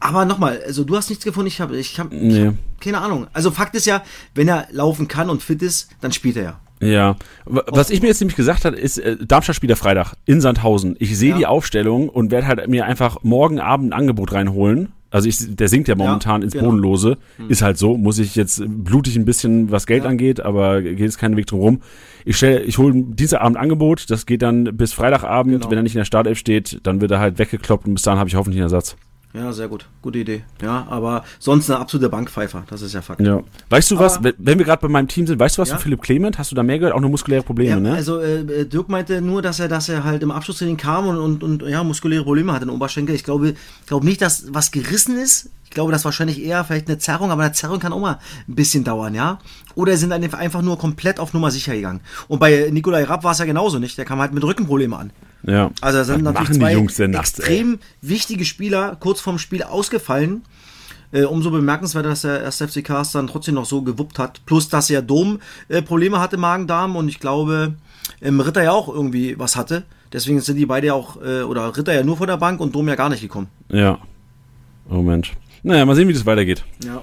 [0.00, 2.50] Aber nochmal, also du hast nichts gefunden, ich habe, ich habe, Nee.
[2.80, 3.28] keine Ahnung.
[3.32, 4.02] Also Fakt ist ja,
[4.34, 6.60] wenn er laufen kann und fit ist, dann spielt er ja.
[6.82, 10.40] Ja, W- was ich mir jetzt nämlich gesagt habe, ist, äh, Darmstadt spielt Freitag in
[10.40, 10.96] Sandhausen.
[10.98, 11.38] Ich sehe Ja.
[11.38, 14.88] die Aufstellung und werde halt mir einfach morgen Abend ein Angebot reinholen.
[15.10, 16.66] Also ich, der sinkt ja momentan ins genau.
[16.70, 17.18] Bodenlose.
[17.48, 20.08] Ist halt so, muss ich jetzt blutig ein bisschen, was Geld Ja.
[20.10, 21.82] angeht, aber geht jetzt keinen Weg drum rum.
[22.24, 25.52] Ich stell, ich hole Dienstagabend ein Angebot, das geht dann bis Freitagabend.
[25.60, 25.70] Genau.
[25.70, 28.18] Wenn er nicht in der Startelf steht, dann wird er halt weggekloppt und bis dahin
[28.18, 28.96] habe ich hoffentlich einen Ersatz.
[29.34, 29.86] Ja, sehr gut.
[30.02, 30.44] Gute Idee.
[30.60, 33.22] Ja, aber sonst eine absolute Bankpfeifer, das ist ja Fakt.
[33.22, 33.40] Ja.
[33.70, 35.70] Weißt du was, Aber- wenn- wenn wir gerade bei meinem Team sind, weißt du was
[35.70, 35.76] Ja.
[35.76, 36.38] von Philipp Clement?
[36.38, 36.94] Hast du da mehr gehört?
[36.94, 37.94] Auch nur muskuläre Probleme, Ja, ne?
[37.94, 41.42] Also äh, Dirk meinte nur, dass er, dass er halt im Abschlusstraining kam und, und,
[41.42, 43.14] und ja, muskuläre Probleme hatte in den Oberschenkel.
[43.14, 45.48] Ich glaube, ich glaube nicht, dass was gerissen ist.
[45.64, 48.54] Ich glaube, das wahrscheinlich eher vielleicht eine Zerrung, aber eine Zerrung kann auch mal ein
[48.54, 49.38] bisschen dauern, ja.
[49.74, 52.00] Oder sind einfach einfach nur komplett auf Nummer sicher gegangen.
[52.28, 53.96] Und bei Nikolai Rapp war es ja genauso nicht.
[53.96, 55.10] Der kam halt mit Rückenproblemen an.
[55.44, 55.70] Ja.
[55.80, 57.44] Also da sind Was natürlich zwei Jungs denn nachts, ey?
[57.44, 60.42] extrem wichtige Spieler kurz vorm Spiel ausgefallen.
[61.12, 62.56] Äh, umso bemerkenswerter, dass der 1.
[62.56, 64.40] FC Cast dann trotzdem noch so gewuppt hat.
[64.46, 66.96] Plus, dass er Dom äh, Probleme hatte, Magen-Darm.
[66.96, 67.74] Und ich glaube,
[68.22, 69.82] ähm, Ritter ja auch irgendwie was hatte.
[70.10, 72.74] Deswegen sind die beide ja auch, äh, oder Ritter ja nur von der Bank und
[72.74, 73.48] Dom ja gar nicht gekommen.
[73.68, 73.98] Ja.
[74.88, 75.32] Oh Mensch.
[75.62, 76.64] Naja, mal sehen, wie das weitergeht.
[76.84, 77.02] Ja.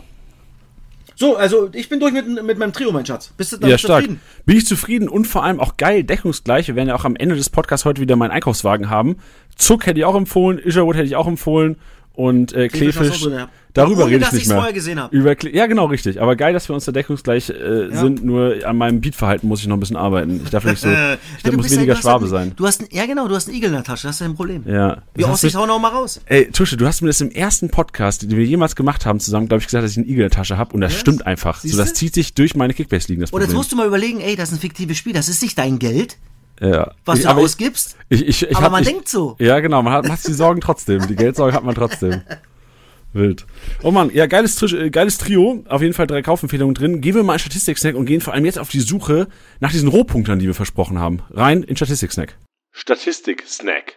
[1.20, 3.34] So, also ich bin durch mit, mit meinem Trio, mein Schatz.
[3.36, 4.04] Bist du damit ja, stark.
[4.04, 4.22] zufrieden?
[4.46, 6.70] Bin ich zufrieden und vor allem auch geil, deckungsgleich.
[6.70, 9.18] Wir werden ja auch am Ende des Podcasts heute wieder meinen Einkaufswagen haben.
[9.58, 11.76] Zuck hätte ich auch empfohlen, Isherwood hätte ich auch empfohlen
[12.20, 13.28] und äh, Kleefisch Kleefisch.
[13.32, 13.48] ja.
[13.74, 14.58] Darüber Ohne, rede ich nicht mehr.
[14.58, 15.16] vorher gesehen habe.
[15.16, 16.20] Über Kle ja, genau, richtig.
[16.20, 17.96] Aber geil, dass wir uns da deckungsgleich äh, Ja.
[18.02, 18.26] sind.
[18.26, 20.42] Nur an meinem Beatverhalten muss ich noch ein bisschen arbeiten.
[20.44, 22.52] Ich darf nicht so, ich ja, muss ja- weniger hast Schwabe ja, sein.
[22.58, 24.26] Du hast, ein- ja genau, du hast einen Igel in der Tasche, das ist ja
[24.26, 24.64] ein Problem.
[24.66, 25.04] Ja.
[25.16, 26.20] Wie aussieht, du- hau noch mal raus.
[26.26, 29.48] Ey, Tusche, du hast mir das im ersten Podcast, den wir jemals gemacht haben, zusammen,
[29.48, 30.74] glaube ich, gesagt, dass ich einen Igel in der Tasche habe.
[30.74, 31.58] Und das Ja, stimmt einfach.
[31.62, 31.78] So, siehste?
[31.78, 33.58] das zieht sich durch meine Kickbase-Ligen, das Und jetzt Problem.
[33.60, 36.18] musst du mal überlegen, ey, das ist ein fiktives Spiel, das ist nicht dein Geld,
[36.60, 36.92] ja.
[37.06, 37.98] was ich, du ausgibst.
[38.10, 39.36] ich, ich, ich aber hab, man ich, denkt so.
[39.40, 41.08] Ja, genau, man hat, man hat die Sorgen trotzdem.
[41.08, 42.22] Die Geldsorgen hat man trotzdem.
[43.14, 43.46] Wild.
[43.82, 45.64] Oh Mann, ja, geiles, äh, geiles Trio.
[45.68, 47.02] Auf jeden Fall drei Kaufempfehlungen drin.
[47.02, 49.28] Gehen wir mal in Statistik-Snack und gehen vor allem jetzt auf die Suche
[49.60, 51.24] nach diesen Rohpunktern, die wir versprochen haben.
[51.32, 52.38] Rein in Statistik-Snack.
[52.72, 53.96] Statistik-Snack.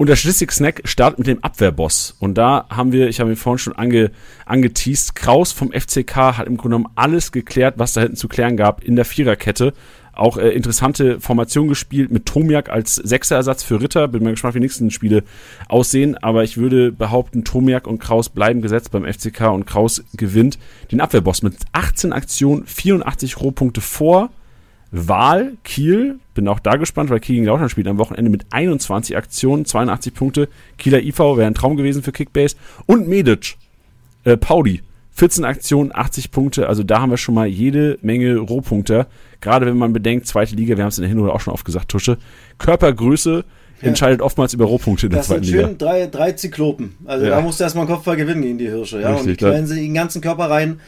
[0.00, 2.16] Und der Statistik-Snack startet mit dem Abwehrboss.
[2.20, 4.12] Und da haben wir, ich habe ihn vorhin schon ange,
[4.46, 8.56] angeteased, Kraus vom FCK hat im Grunde genommen alles geklärt, was da hinten zu klären
[8.56, 9.74] gab in der Viererkette.
[10.14, 14.08] Auch äh, interessante Formation gespielt mit Tomiak als Sechserersatz für Ritter.
[14.08, 15.22] Bin mal gespannt, wie die nächsten Spiele
[15.68, 16.16] aussehen.
[16.16, 20.58] Aber ich würde behaupten, Tomiak und Kraus bleiben gesetzt beim FCK und Kraus gewinnt
[20.90, 24.30] den Abwehrboss mit 18 Aktionen, 84 Rohpunkte vor.
[24.92, 29.16] Wahl, Kiel, bin auch da gespannt, weil Kiel gegen Lautern spielt am Wochenende mit 21
[29.16, 30.48] Aktionen, 82 Punkte.
[30.78, 32.56] Kieler IV wäre ein Traum gewesen für Kickbase.
[32.86, 33.56] Und Medic,
[34.24, 36.68] äh, Pauli, 14 Aktionen, 80 Punkte.
[36.68, 39.06] Also da haben wir schon mal jede Menge Rohpunkte.
[39.40, 41.64] Gerade wenn man bedenkt, zweite Liga, wir haben es in der Hinrunde auch schon oft
[41.64, 42.18] gesagt, Tusche.
[42.58, 43.44] Körpergröße
[43.82, 45.68] entscheidet oftmals über Rohpunkte in der Das sind zweiten Liga.
[45.68, 46.96] schön drei, drei Zyklopen.
[47.06, 47.30] Also Ja.
[47.32, 49.00] da musst du erstmal einen Kopfball gewinnen gegen die Hirsche.
[49.00, 49.08] Ja?
[49.12, 50.80] Richtig, und die knallen sie in den ganzen Körper rein.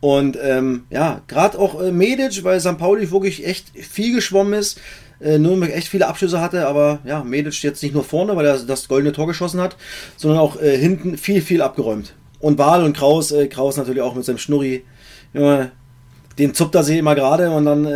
[0.00, 2.78] Und ähm, ja, gerade auch äh, Medic, weil St.
[2.78, 4.80] Pauli wirklich echt viel geschwommen ist.
[5.20, 8.58] Äh, Nürnberg echt viele Abschüsse hatte, aber ja, Medic jetzt nicht nur vorne, weil er
[8.58, 9.76] das goldene Tor geschossen hat,
[10.16, 12.14] sondern auch äh, hinten viel, viel abgeräumt.
[12.38, 14.84] Und Wahl und Kraus, äh, Kraus natürlich auch mit seinem Schnurri.
[15.34, 15.72] Junge,
[16.38, 17.86] den zuppt er sich immer gerade und dann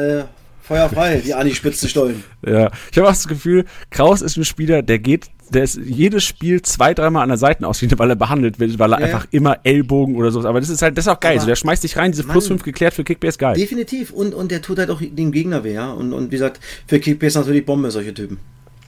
[0.65, 2.25] äh, feuerfrei, die Ani spitzen Stollen.
[2.47, 6.25] Ja, ich habe auch das Gefühl, Kraus ist ein Spieler, der geht, der ist jedes
[6.25, 9.59] Spiel zwei, dreimal an der Seitenauslinie, weil er behandelt wird, weil er Ja, einfach immer
[9.63, 10.41] Ellbogen oder so.
[10.47, 11.33] Aber das ist halt, das ist auch geil.
[11.33, 12.59] Aber- so, der schmeißt sich rein, diese plus Mann.
[12.59, 13.55] 5 geklärt für Kickbase geil.
[13.55, 14.11] Definitiv.
[14.11, 15.91] Und, und der tut halt auch dem Gegner weh, ja.
[15.93, 18.39] Und, und wie gesagt, für Kickbase natürlich Bombe, solche Typen.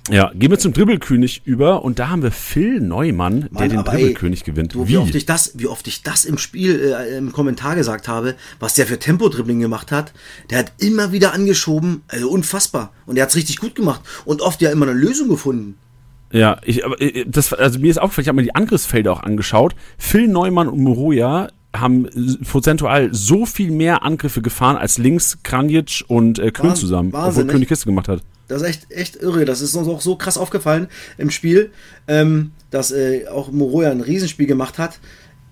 [0.08, 3.78] Ja, gehen wir zum Dribbelkönig über und da haben wir Phil Neumann, der Mann, den
[3.78, 4.74] aber ey, Dribbelkönig gewinnt.
[4.74, 4.96] Du, wie?
[4.98, 8.74] oft ich das, wie oft ich das im Spiel, äh, im Kommentar gesagt habe, was
[8.74, 10.12] der für Tempo-Dribbling gemacht hat.
[10.50, 12.92] Der hat immer wieder angeschoben, also unfassbar.
[13.06, 14.00] Und er hat's richtig gut gemacht.
[14.24, 15.76] Und oft ja immer eine Lösung gefunden.
[16.30, 19.22] Ja, ich, aber äh, das, also mir ist aufgefallen, ich habe mir die Angriffsfelder auch
[19.24, 19.74] angeschaut.
[19.98, 22.08] Phil Neumann und Moroja haben
[22.48, 27.58] prozentual so viel mehr Angriffe gefahren als links Kranjic und äh, Wahn- zusammen, Wahnsinn, obwohl
[27.58, 27.68] nicht?
[27.68, 28.22] Kiste gemacht hat.
[28.48, 29.44] Das ist echt, echt irre.
[29.44, 31.70] Das ist uns auch so krass aufgefallen im Spiel,
[32.06, 34.98] ähm, dass äh, auch Moroja ein Riesenspiel gemacht hat.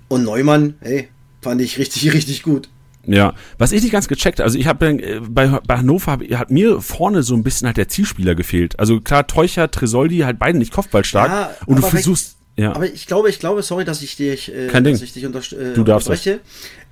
[0.09, 1.09] Und Neumann, hey,
[1.42, 2.68] fand ich richtig, richtig gut.
[3.07, 6.50] Ja, was ich nicht ganz gecheckt, also ich habe äh, bei, bei Hannover hab, hat
[6.50, 8.78] mir vorne so ein bisschen halt der Zielspieler gefehlt.
[8.78, 11.28] Also klar, Teucher, Tresoldi, halt beide nicht kopfballstark.
[11.28, 12.37] Ja, und du versuchst.
[12.57, 12.74] Ja.
[12.74, 15.04] Aber ich glaube, ich glaube, sorry, dass ich dich, äh, Kein dass Ding.
[15.04, 16.40] ich dich unter, äh, du darfst unterbreche.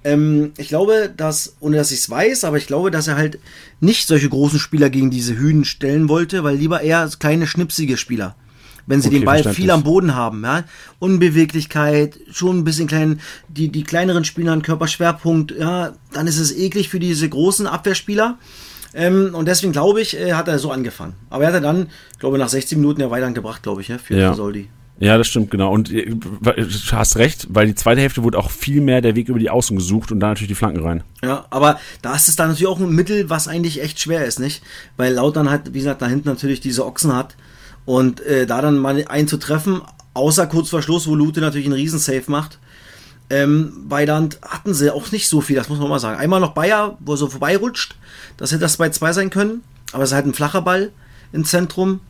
[0.04, 3.38] Ähm, ich glaube, dass, ohne dass ich es weiß, aber ich glaube, dass er halt
[3.80, 8.36] nicht solche großen Spieler gegen diese Hühn stellen wollte, weil lieber eher kleine, schnipsige Spieler
[8.86, 10.42] wenn sie okay, den Ball viel am Boden haben.
[10.42, 10.64] Ja?
[10.98, 16.56] Unbeweglichkeit, schon ein bisschen klein, die, die kleineren Spieler einen Körperschwerpunkt, ja, dann ist es
[16.56, 18.38] eklig für diese großen Abwehrspieler.
[18.94, 21.14] Ähm, und deswegen glaube ich, äh, hat er so angefangen.
[21.30, 21.88] Aber er hat er dann,
[22.18, 24.34] glaube nach 16 Minuten ja weiter gebracht, glaube ich, ja, für ja.
[24.34, 24.68] Soldi.
[25.02, 25.72] Ja, das stimmt, genau.
[25.72, 26.62] Und äh, du
[26.92, 29.76] hast recht, weil die zweite Hälfte wurde auch viel mehr der Weg über die Außen
[29.76, 31.02] gesucht und da natürlich die Flanken rein.
[31.24, 34.38] Ja, aber da ist es dann natürlich auch ein Mittel, was eigentlich echt schwer ist,
[34.38, 34.62] nicht?
[34.96, 37.36] Weil Lautern halt, wie gesagt, da hinten natürlich diese Ochsen hat,
[37.84, 39.82] und äh, da dann mal einen zu treffen,
[40.14, 42.58] außer kurz vor Schluss, wo Lute natürlich einen Riesensave macht,
[43.30, 46.18] ähm, bei Land hatten sie auch nicht so viel, das muss man mal sagen.
[46.18, 47.96] Einmal noch Bayer, wo er so vorbeirutscht,
[48.36, 49.62] das hätte das bei zwei sein können,
[49.92, 50.92] aber es ist halt ein flacher Ball
[51.32, 52.00] im Zentrum.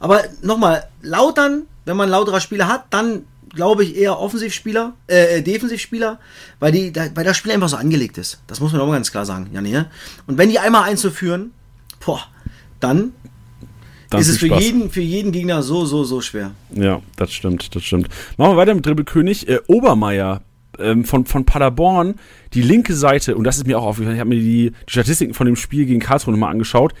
[0.00, 3.24] Aber nochmal, Lautern, wenn man lauterer Spieler hat, dann
[3.54, 6.18] glaube ich eher Offensivspieler, äh, äh, Defensivspieler,
[6.60, 8.40] weil, die, da, weil das Spiel einfach so angelegt ist.
[8.46, 9.70] Das muss man auch mal ganz klar sagen, Janne.
[9.70, 9.90] Ne?
[10.26, 11.52] Und wenn die einmal einzuführen,
[12.04, 12.20] boah,
[12.80, 13.12] dann
[14.10, 16.52] dann ist es für jeden, für jeden Gegner so, so, so schwer.
[16.74, 18.08] Ja, das stimmt, das stimmt.
[18.38, 19.48] Machen wir weiter mit Dribbelkönig.
[19.48, 20.40] Äh, Obermeier
[20.78, 22.14] ähm, von, von Paderborn,
[22.54, 25.34] die linke Seite, und das ist mir auch aufgefallen, ich habe mir die, die Statistiken
[25.34, 26.94] von dem Spiel gegen Karlsruhe nochmal angeschaut.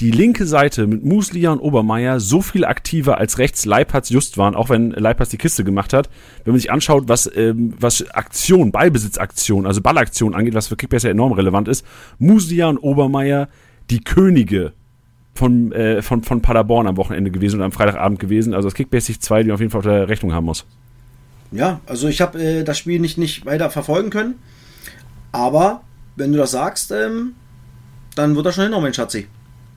[0.00, 4.56] Die linke Seite mit Muslia und Obermeier so viel aktiver als rechts Leipertz just waren,
[4.56, 6.10] auch wenn Leipertz die Kiste gemacht hat.
[6.42, 11.06] Wenn man sich anschaut, was, ähm, was Aktion, Ballbesitzaktion, also Ballaktion angeht, was für Kickbase
[11.06, 11.86] ja enorm relevant ist,
[12.18, 13.48] Muslia und Obermeier
[13.90, 14.72] die Könige
[15.32, 18.52] von, äh, von, von Paderborn am Wochenende gewesen und am Freitagabend gewesen.
[18.52, 20.64] Also das Kickbasic 2, die man auf jeden Fall auf der Rechnung haben muss.
[21.52, 24.36] Ja, also ich habe äh, das Spiel nicht, nicht weiter verfolgen können.
[25.30, 25.82] Aber
[26.16, 27.34] wenn du das sagst, ähm,
[28.16, 29.28] dann wird das schon hinhauen, mein Schatzi.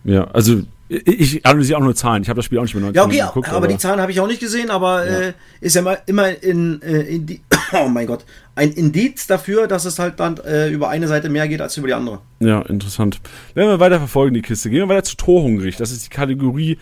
[0.08, 2.24] Ja, also ich analysiere auch nur Zahlen.
[2.24, 4.00] Ich habe das Spiel auch nicht mehr 90 Ja, okay, geguckt, aber, aber, die Zahlen
[4.00, 5.20] habe ich auch nicht gesehen, aber ja.
[5.20, 7.42] Äh, ist ja immer, immer in, äh, in die,
[7.74, 8.24] oh mein Gott,
[8.56, 11.88] ein Indiz dafür, dass es halt dann äh, über eine Seite mehr geht als über
[11.88, 12.20] die andere.
[12.40, 13.20] Ja, interessant.
[13.54, 15.76] Wenn wir weiter verfolgen, die Kiste, gehen wir weiter zu Torhungrig.
[15.76, 16.78] Das ist die Kategorie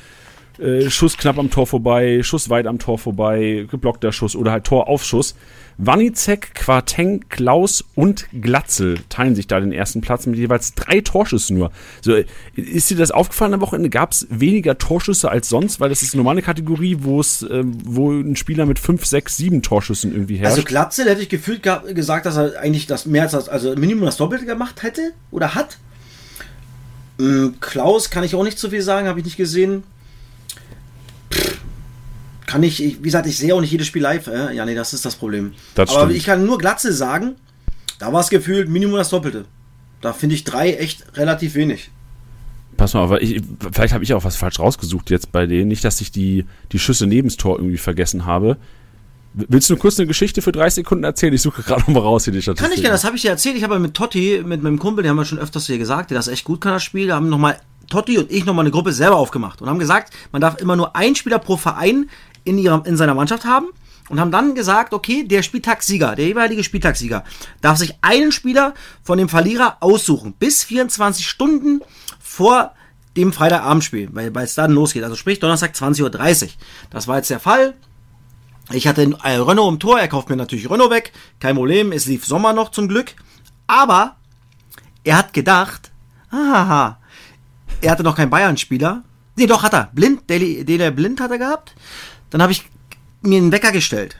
[0.60, 4.66] äh, Schuss knapp am Tor vorbei, Schuss weit am Tor vorbei, geblockter Schuss oder halt
[4.66, 5.36] Toraufschuss.
[5.78, 11.58] Wanizek, Quarteng, Klaus und Glatzel teilen sich da den ersten Platz mit jeweils drei Torschüssen
[11.58, 11.72] nur.
[12.02, 12.16] So,
[12.56, 13.90] ist dir das aufgefallen am Wochenende?
[13.90, 15.82] Gab es weniger Torschüsse als sonst?
[15.82, 19.36] Weil das ist eine normale Kategorie, wo es, äh, wo ein Spieler mit fünf, sechs,
[19.36, 20.56] sieben Torschüssen irgendwie herrscht.
[20.58, 21.62] Also Glatzel hätte ich gefühlt
[21.94, 25.78] gesagt, dass er eigentlich das mehr als also Minimum das Doppelte gemacht hätte oder hat.
[27.20, 29.84] Ähm, Klaus kann ich auch nicht so viel sagen, habe ich nicht gesehen
[32.46, 34.28] kann ich, wie gesagt, ich sehe auch nicht jedes Spiel live.
[34.28, 34.56] Äh?
[34.56, 35.54] Ja, nee, das ist das Problem.
[35.74, 36.18] Das Aber stimmt.
[36.18, 37.36] ich kann nur Glatze sagen,
[38.00, 39.46] da war es gefühlt Minimum das Doppelte.
[40.02, 41.90] Da finde ich drei echt relativ wenig.
[42.78, 45.70] Pass mal, aber ich, vielleicht habe ich auch was falsch rausgesucht jetzt bei denen.
[45.70, 48.58] Nicht, dass ich die, die Schüsse neben das Tor irgendwie vergessen habe.
[49.34, 51.34] Willst du kurz eine Geschichte für 30 Sekunden erzählen?
[51.34, 52.70] Ich suche gerade mal raus hier die Statistik.
[52.70, 53.58] Kann ich gerne, das habe ich dir erzählt.
[53.58, 56.18] Ich habe mit Totti, mit meinem Kumpel, den haben wir schon öfters hier gesagt, der
[56.18, 57.08] das echt gut kann, das Spiel.
[57.08, 60.42] Da haben nochmal Totti und ich nochmal eine Gruppe selber aufgemacht und haben gesagt, man
[60.42, 62.10] darf immer nur einen Spieler pro Verein
[62.46, 63.68] in, ihrer, in seiner Mannschaft haben
[64.10, 67.24] und haben dann gesagt, okay, der Spieltagssieger, der jeweilige Spieltagssieger,
[67.62, 71.82] darf sich einen Spieler von dem Verlierer aussuchen, bis 24 Stunden
[72.20, 72.74] vor
[73.18, 75.04] dem Freitagabendspiel, weil, es dann losgeht.
[75.04, 76.50] Also sprich Donnerstag 20.30 Uhr.
[76.90, 77.76] Das war jetzt der Fall.
[78.72, 82.08] Ich hatte ein Renault im Tor, er kauft mir natürlich Renault weg, kein Problem, es
[82.08, 83.14] lief Sommer noch zum Glück.
[83.68, 84.16] Aber
[85.04, 85.92] er hat gedacht,
[86.32, 86.98] haha,
[87.82, 89.04] er hatte noch keinen Bayern-Spieler.
[89.38, 89.90] Nee, doch hat er.
[89.94, 91.76] Blind, Dele Blind hat er gehabt.
[92.30, 92.66] Dann habe ich
[93.22, 94.18] mir einen Wecker gestellt,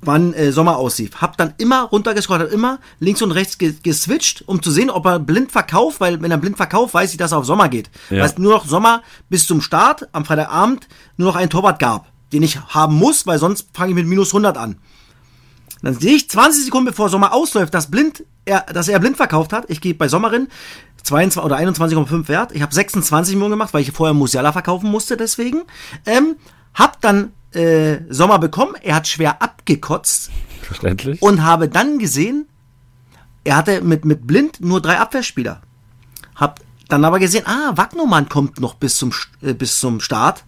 [0.00, 1.20] wann äh, Sommer aussieht.
[1.20, 5.18] Hab dann immer runtergescrollt, immer links und rechts ge geswitcht, um zu sehen, ob er
[5.18, 7.90] blind verkauft, weil wenn er blind verkauft, weiß ich, dass er auf Sommer geht.
[8.10, 8.18] Ja.
[8.18, 12.06] Weil es nur noch Sommer bis zum Start am Freitagabend nur noch einen Torwart gab,
[12.32, 14.78] den ich haben muss, weil sonst fange ich mit minus 100 an.
[15.82, 19.52] Dann sehe ich 20 Sekunden bevor Sommer ausläuft, dass blind er, dass er blind verkauft
[19.52, 19.64] hat.
[19.68, 20.48] Ich gehe bei Sommerin
[21.02, 22.52] 22 oder 21,5 Wert.
[22.52, 25.62] Ich habe 26 Millionen gemacht, weil ich vorher Musiala verkaufen musste, deswegen.
[26.06, 26.36] Ähm,
[26.74, 30.30] hab dann äh, Sommer bekommen, er hat schwer abgekotzt.
[30.62, 31.20] Verständlich.
[31.20, 32.46] Und habe dann gesehen,
[33.44, 35.60] er hatte mit, mit Blind nur drei Abwehrspieler.
[36.34, 40.44] Hab dann aber gesehen, ah, Wagnermann kommt noch bis zum, äh, bis zum Start.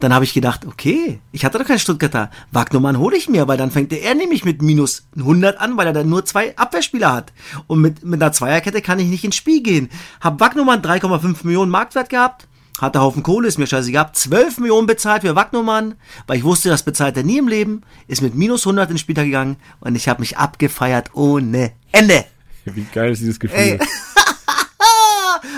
[0.00, 2.30] Dann habe ich gedacht, okay, ich hatte doch keinen Stuttgarter.
[2.50, 5.92] Wagnermann hole ich mir, weil dann fängt er nämlich mit minus 100 an, weil er
[5.92, 7.32] dann nur zwei Abwehrspieler hat.
[7.68, 9.88] Und mit, mit einer Zweierkette kann ich nicht ins Spiel gehen.
[10.20, 12.48] Hab Wagnermann 3,5 Millionen Marktwert gehabt
[12.80, 14.10] hatte Haufen Kohle, ist mir scheißegal.
[14.12, 15.94] 12 Millionen bezahlt für Wagnumann,
[16.26, 17.82] weil ich wusste, das bezahlt er nie im Leben.
[18.08, 22.24] Ist mit minus 100 ins Spieltag gegangen und ich habe mich abgefeiert ohne Ende.
[22.64, 23.58] Wie geil ist dieses Gefühl?
[23.58, 23.78] Ey.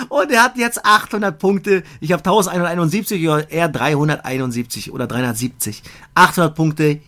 [0.09, 1.83] Und er hat jetzt 800 Punkte.
[2.01, 5.81] Ich habe 1171, er 371 oder 370.
[6.13, 6.99] 800 Punkte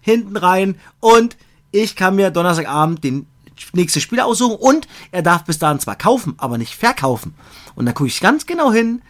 [0.00, 1.36] hinten rein und
[1.70, 3.26] ich kann mir Donnerstagabend den
[3.72, 7.34] nächste Spiel aussuchen und er darf bis dahin zwar kaufen, aber nicht verkaufen.
[7.74, 9.02] Und dann gucke ich ganz genau hin,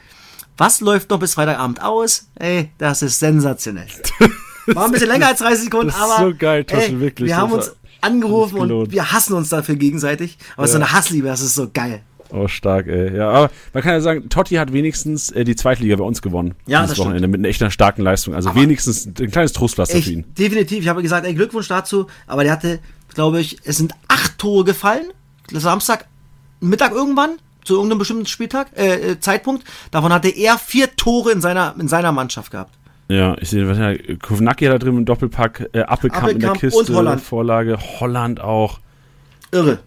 [0.56, 2.26] was läuft noch bis Freitagabend aus.
[2.38, 3.88] Ey, das ist sensationell.
[4.66, 7.28] War ein bisschen länger als 30 Sekunden, aber so geil, Toschen, ey, wirklich.
[7.28, 10.38] wir haben uns angerufen und wir hassen uns dafür gegenseitig.
[10.56, 10.84] Aber es ist so Ja.
[10.86, 12.02] eine Hassliebe, das ist so geil.
[12.32, 13.16] Oh, stark, ey.
[13.16, 16.54] Ja, aber man kann ja sagen, Totti hat wenigstens äh, die Zweitliga bei uns gewonnen.
[16.66, 17.06] Ja, dieses das stimmt.
[17.06, 18.34] Wochenende mit einer echt einer starken Leistung.
[18.34, 20.24] Also wenigstens ein kleines Trostpflaster für ihn.
[20.38, 20.80] Definitiv.
[20.80, 22.06] Ich habe gesagt, ey, Glückwunsch dazu.
[22.26, 22.80] Aber der hatte,
[23.14, 25.06] glaube ich, es sind acht Tore gefallen.
[25.50, 26.06] Samstag,
[26.60, 27.30] Mittag irgendwann,
[27.64, 29.64] zu irgendeinem bestimmten Spieltag, äh, äh, Zeitpunkt.
[29.90, 32.74] Davon hatte er vier Tore in seiner, in seiner Mannschaft gehabt.
[33.08, 36.60] Ja, ich sehe, was ja, Kovnacki da drin im Doppelpack, äh, Appelkamp in der Appelkamp
[36.60, 37.20] Kiste, und Holland.
[37.20, 38.78] Vorlage, Holland auch.
[39.50, 39.80] Irre.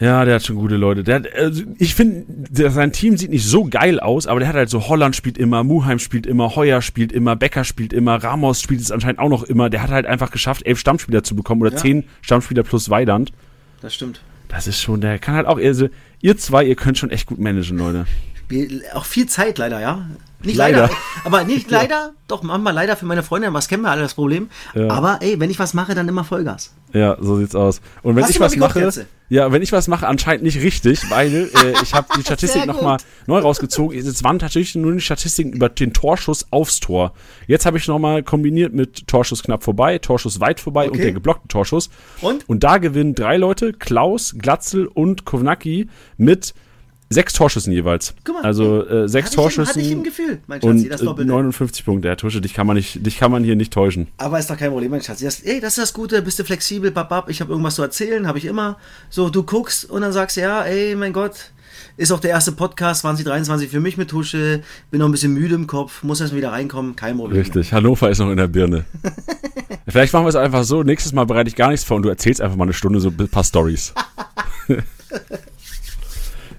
[0.00, 1.02] Ja, der hat schon gute Leute.
[1.02, 2.24] Der hat, also ich finde,
[2.70, 5.64] sein Team sieht nicht so geil aus, aber der hat halt so Holland spielt immer,
[5.64, 9.42] Muheim spielt immer, Heuer spielt immer, Becker spielt immer, Ramos spielt es anscheinend auch noch
[9.42, 9.70] immer.
[9.70, 11.76] Der hat halt einfach geschafft, elf Stammspieler zu bekommen oder Ja.
[11.78, 13.32] zehn Stammspieler plus Weidand.
[13.80, 14.20] Das stimmt.
[14.48, 15.88] Das ist schon, der kann halt auch, also,
[16.20, 18.06] ihr zwei, ihr könnt schon echt gut managen, Leute.
[18.94, 20.06] Auch viel Zeit leider, ja.
[20.42, 20.82] Nicht Leider.
[20.82, 20.94] leider.
[21.24, 24.48] aber nicht leider, doch manchmal leider für meine Freunde, was kennen wir alle das Problem.
[24.74, 24.88] Ja.
[24.90, 26.72] Aber ey, wenn ich was mache, dann immer Vollgas.
[26.92, 27.80] Ja, so sieht's aus.
[28.02, 29.06] Und wenn Hast ich was mache, Kopfkatze?
[29.28, 32.98] Ja, wenn ich was mache, anscheinend nicht richtig, weil äh, ich habe die Statistik nochmal
[33.26, 33.98] neu rausgezogen.
[33.98, 37.12] Es waren tatsächlich nur die Statistiken über den Torschuss aufs Tor.
[37.46, 41.02] Jetzt habe ich nochmal kombiniert mit Torschuss knapp vorbei, Torschuss weit vorbei und Okay.
[41.02, 41.90] der geblockte Torschuss.
[42.22, 42.48] Und?
[42.48, 46.54] Und da gewinnen drei Leute, Klaus, Glatzel und Kovnacki mit
[47.10, 48.14] sechs Torschüssen jeweils.
[48.24, 51.04] Guck mal, also äh, sechs Torschüssen hatte ich im Gefühl, mein Schatzi, und das äh,
[51.04, 51.30] Doppelte.
[51.30, 52.08] 59 Punkte.
[52.08, 54.08] Herr Tusche, dich kann man nicht, dich kann man hier nicht täuschen.
[54.18, 55.20] Aber ist doch kein Problem, mein Schatz.
[55.20, 58.26] Das, ey, das ist das Gute, bist du flexibel, babab, ich habe irgendwas zu erzählen,
[58.26, 58.78] habe ich immer.
[59.10, 61.52] So, du guckst und dann sagst du, ja, ey, mein Gott,
[61.96, 65.54] ist auch der erste Podcast 2023 für mich mit Tusche, bin noch ein bisschen müde
[65.54, 67.40] im Kopf, muss erst wieder reinkommen, kein Problem.
[67.40, 68.84] Richtig, Hannover ist noch in der Birne.
[69.88, 72.08] Vielleicht machen wir es einfach so, nächstes Mal bereite ich gar nichts vor und du
[72.08, 73.94] erzählst einfach mal eine Stunde so ein paar Stories.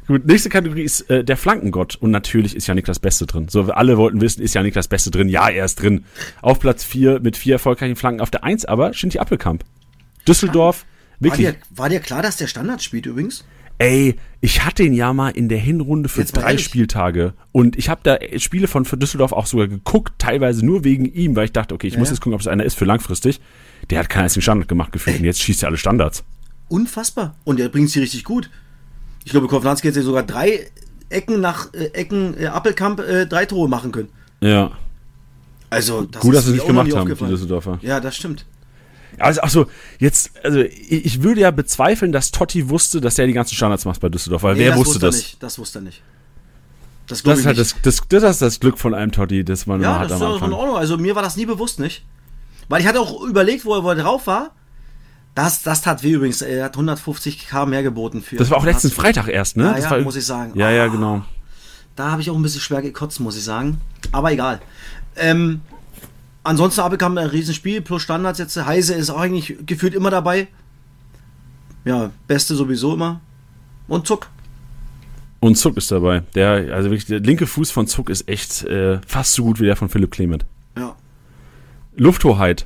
[0.09, 1.95] Gut, nächste Kategorie ist äh, der Flankengott.
[1.95, 3.47] Und natürlich ist Janik das Beste drin.
[3.47, 5.29] So, wir alle wollten wissen, ist Janik das Beste drin?
[5.29, 6.03] Ja, er ist drin.
[6.41, 8.19] Auf Platz 4 mit vier erfolgreichen Flanken.
[8.19, 9.63] Auf der 1 aber Shinti Appelkamp.
[10.27, 10.85] Düsseldorf,
[11.19, 11.47] War wirklich.
[11.47, 13.45] dir, war dir klar, dass der Standard spielt übrigens?
[13.77, 16.65] Ey, ich hatte ihn ja mal in der Hinrunde für drei ehrlich.
[16.65, 17.33] Spieltage.
[17.51, 21.35] Und ich habe da Spiele von für Düsseldorf auch sogar geguckt, teilweise nur wegen ihm,
[21.35, 22.13] weil ich dachte, okay, ich muss Ja.
[22.15, 23.39] jetzt gucken, ob es einer ist für langfristig.
[23.91, 26.23] Der hat keinen einzigen Standard gemacht gefühlt und jetzt schießt er alle Standards.
[26.67, 27.35] Unfassbar.
[27.45, 28.49] Und er bringt sie richtig gut.
[29.29, 30.71] Ich glaube, Kovnatski hätte sogar drei
[31.09, 34.09] Ecken nach äh, Ecken äh, Appelkamp äh, drei Tore machen können.
[34.41, 34.71] Ja.
[35.69, 37.25] Also, das Gut, dass ist sie nicht gemacht haben, die.
[37.27, 37.77] Düsseldorfer.
[37.83, 38.47] Ja, das stimmt.
[39.19, 39.67] Also auch so,
[39.99, 43.85] jetzt, also ich, ich würde ja bezweifeln, dass Totti wusste, dass er die ganzen Standards
[43.85, 45.15] macht bei Düsseldorf, weil Nee, wer das wusste das?
[45.17, 45.43] Nicht.
[45.43, 46.01] Das wusste er nicht.
[47.05, 47.85] Das, Das ist halt nicht.
[47.85, 50.23] das, das, das ist das Glück von einem Totti, das man Ja, hat das ist
[50.23, 50.53] am doch in Anfang.
[50.53, 50.77] Ordnung.
[50.77, 52.03] Also mir war das nie bewusst nicht.
[52.67, 54.55] Weil ich hatte auch überlegt, wo er, wo er drauf war.
[55.35, 56.41] Das, das tat weh übrigens.
[56.41, 58.35] Er hat 150k mehr geboten für.
[58.35, 59.65] Das war auch letzten Freitag erst, ne?
[59.65, 60.51] Ja, das ja, war, muss ich sagen.
[60.55, 60.87] Ja, ja, Ah.
[60.87, 61.23] genau.
[61.95, 63.79] Da habe ich auch ein bisschen schwer gekotzt, muss ich sagen.
[64.11, 64.61] Aber egal.
[65.17, 65.61] Ähm,
[66.43, 68.55] ansonsten Abel kam ein Riesenspiel plus Standards jetzt.
[68.65, 70.47] Heise ist auch eigentlich gefühlt immer dabei.
[71.85, 73.21] Ja, Beste sowieso immer.
[73.87, 74.27] Und Zuck.
[75.41, 76.21] Und Zuck ist dabei.
[76.35, 79.65] Der, also wirklich, der linke Fuß von Zuck ist echt äh, fast so gut wie
[79.65, 80.45] der von Philipp Clement.
[80.77, 80.95] Ja,
[81.95, 82.65] Lufthoheit.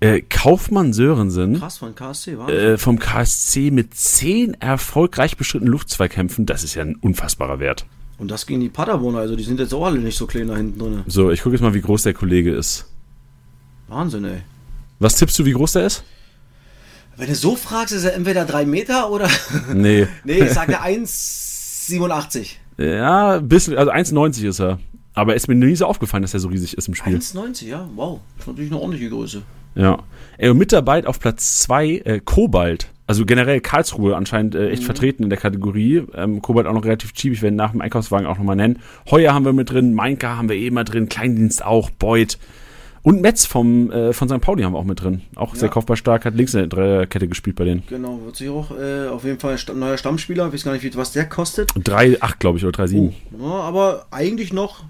[0.00, 6.46] Äh, Kaufmann Sörensen krass von KSC, war äh, vom KSC mit zehn erfolgreich bestrittenen Luftzweikämpfen,
[6.46, 7.84] das ist ja ein unfassbarer Wert.
[8.18, 10.56] Und das gegen die Paderborner, also die sind jetzt auch alle nicht so klein da
[10.56, 11.02] hinten drin.
[11.06, 12.86] So, ich gucke jetzt mal, wie groß der Kollege ist.
[13.88, 14.42] Wahnsinn, ey.
[15.00, 16.04] Was tippst du, wie groß der ist?
[17.16, 19.28] Wenn du so fragst, ist er entweder 3 Meter oder.
[19.74, 20.06] Nee.
[20.24, 22.50] nee, ich sage 1,87.
[22.76, 24.78] Ja, bisschen, also 1,90 ist er.
[25.14, 27.16] Aber ist mir nie so aufgefallen, dass er so riesig ist im Spiel.
[27.16, 28.20] 1,90, ja, wow.
[28.36, 29.42] Das ist natürlich eine ordentliche Größe.
[29.78, 29.98] Ja.
[30.36, 32.88] Ey, und mit dabei auf Platz 2 äh, Kobalt.
[33.06, 36.02] Also generell Karlsruhe anscheinend äh, echt vertreten in der Kategorie.
[36.14, 38.80] Ähm, Kobalt auch noch relativ cheap, ich werde ihn nach dem Einkaufswagen auch nochmal nennen.
[39.10, 42.36] Heuer haben wir mit drin, Mainka haben wir eh immer drin, Kleindienst auch, Beuth.
[43.02, 44.40] Und Metz vom, äh, von St.
[44.42, 45.22] Pauli haben wir auch mit drin.
[45.36, 47.82] Auch sehr kaufbar stark, hat links in der Dreierkette gespielt bei denen.
[47.88, 50.48] Genau, wird sich auch äh, auf jeden Fall ein Sta- neuer Stammspieler.
[50.48, 51.70] Ich weiß gar nicht, was der kostet.
[51.72, 53.12] 3,8 glaube ich, oder 3,7.
[53.40, 54.84] Ja, aber eigentlich noch,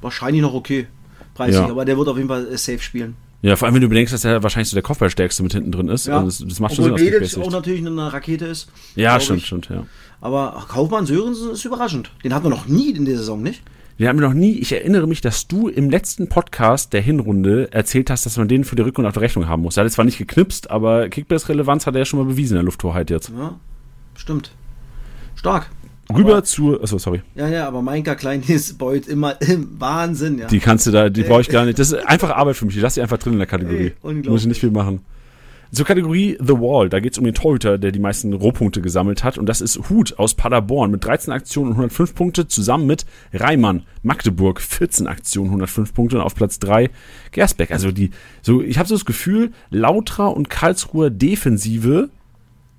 [0.00, 0.86] wahrscheinlich noch okay.
[1.34, 1.68] Preislich, Ja.
[1.70, 3.16] aber der wird auf jeden Fall äh, safe spielen.
[3.42, 5.88] Ja, vor allem, wenn du bedenkst, dass er wahrscheinlich so der Kopfballstärkste mit hinten drin
[5.88, 6.06] ist.
[6.06, 6.18] Ja.
[6.18, 7.06] Also das, das macht schon Obwohl Sinn.
[7.06, 7.46] Bedic Kickbase-Sicht.
[7.46, 8.68] auch natürlich eine Rakete ist.
[8.94, 9.46] Ja, stimmt, ich.
[9.46, 9.86] stimmt, ja.
[10.20, 12.10] Aber Kaufmann Sörensen ist überraschend.
[12.24, 13.62] Den hatten wir noch nie in der Saison, nicht?
[13.98, 18.10] Wir haben noch nie, ich erinnere mich, dass du im letzten Podcast der Hinrunde erzählt
[18.10, 19.76] hast, dass man den für die Rückrunde auf der Rechnung haben muss.
[19.78, 22.64] Er hat zwar nicht geknipst, aber Kickbase-Relevanz hat er ja schon mal bewiesen in der
[22.64, 23.30] Lufthoheit jetzt.
[23.30, 23.58] Ja,
[24.14, 24.50] stimmt.
[25.34, 25.70] Stark.
[26.14, 27.22] Rüber Aber- zur, achso, sorry.
[27.34, 30.46] Ja, ja, aber Mainka Klein ist beut immer im Wahnsinn, ja.
[30.46, 31.78] Die kannst du da, die brauche ich gar nicht.
[31.78, 32.76] Das ist einfache Arbeit für mich.
[32.76, 33.76] Ich lasse die einfach drin in der Kategorie.
[33.86, 34.30] Ey, unglaublich.
[34.30, 35.00] Muss ich nicht viel machen.
[35.72, 39.24] Zur Kategorie The Wall, da geht es um den Torhüter, der die meisten Rohpunkte gesammelt
[39.24, 39.36] hat.
[39.36, 43.82] Und das ist Hut aus Paderborn mit 13 Aktionen und 105 Punkte, zusammen mit Reimann,
[44.04, 46.88] Magdeburg, 14 Aktionen, 105 Punkte und auf Platz 3
[47.32, 47.72] Gersbeck.
[47.72, 52.10] Also die, so, ich habe so das Gefühl, Lautra und Karlsruher Defensive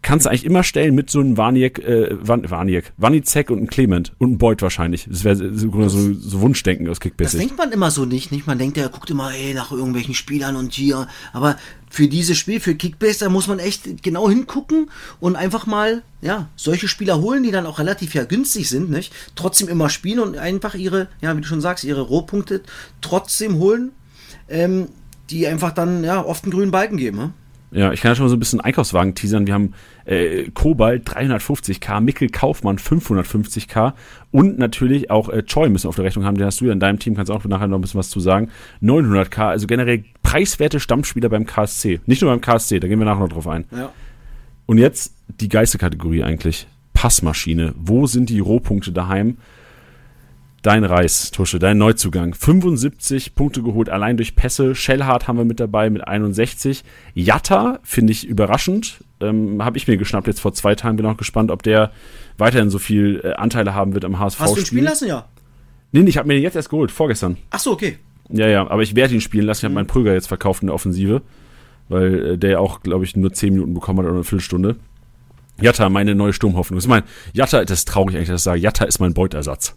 [0.01, 3.67] kannst du eigentlich immer stellen mit so einem Warniek, äh, Wan, Warniek, Wanizek und einem
[3.67, 5.07] Clement und einem Beuth wahrscheinlich.
[5.10, 7.38] Das wäre so, so, so Wunschdenken aus Das Kickbase.
[7.38, 8.47] denkt man immer so nicht, nicht?
[8.47, 11.07] Man denkt, der guckt immer ey, nach irgendwelchen Spielern und hier.
[11.33, 11.57] Aber
[11.89, 16.47] für dieses Spiel, für Kickbase, da muss man echt genau hingucken und einfach mal, ja,
[16.55, 19.13] solche Spieler holen, die dann auch relativ ja günstig sind, nicht?
[19.36, 22.62] Trotzdem immer spielen und einfach ihre, ja, wie du schon sagst, ihre Rohpunkte
[23.01, 23.91] trotzdem holen,
[24.49, 24.88] ähm,
[25.29, 27.33] die einfach dann, ja, oft einen grünen Balken geben, ne?
[27.71, 29.45] Ja, ich kann ja schon mal so ein bisschen Einkaufswagen teasern.
[29.45, 29.73] Wir haben
[30.06, 33.93] äh, Kobalt 350k, Mikkel Kaufmann 550k
[34.32, 36.38] und natürlich auch äh, Choi müssen wir auf der Rechnung haben.
[36.38, 38.21] Den hast du ja in deinem Team, kannst auch nachher noch ein bisschen was zu
[38.21, 38.49] sagen.
[38.82, 41.99] 900k, also generell preiswerte Stammspieler beim KSC.
[42.06, 43.65] Nicht nur beim KSC, da gehen wir nachher noch drauf ein.
[43.71, 43.91] Ja.
[44.65, 46.67] Und jetzt die geilste Kategorie eigentlich.
[46.93, 47.73] Passmaschine.
[47.77, 49.38] Wo sind die Rohpunkte daheim?
[50.63, 52.34] Dein Reis, Tusche, dein Neuzugang.
[52.34, 54.74] 75 Punkte geholt, allein durch Pässe.
[54.74, 56.84] Shellhard haben wir mit dabei mit 61.
[57.13, 59.04] Jatta finde ich überraschend.
[59.22, 60.98] Ähm, Habe ich mir geschnappt jetzt vor zwei Tagen.
[60.98, 61.91] Bin auch gespannt, ob der
[62.38, 65.26] weiterhin so viel äh, Anteile haben wird am Hast du ihn spielen lassen, ja?
[65.91, 67.38] Nee, nee, ich habe mir den jetzt erst geholt, vorgestern.
[67.52, 67.98] Ach so, okay.
[68.30, 69.60] Ja, ja, aber ich werde ihn spielen lassen.
[69.60, 71.22] Ich habe meinen Prüger jetzt verkauft in der Offensive,
[71.88, 74.76] weil äh, der ja auch, glaube ich, nur 10 Minuten bekommen hat oder eine Viertelstunde.
[75.62, 76.78] Jatta, meine neue Sturmhoffnung.
[76.78, 79.76] Das ist mein, Jatta, das ist traurig eigentlich, dass ich sage, Jatta ist mein Beutersatz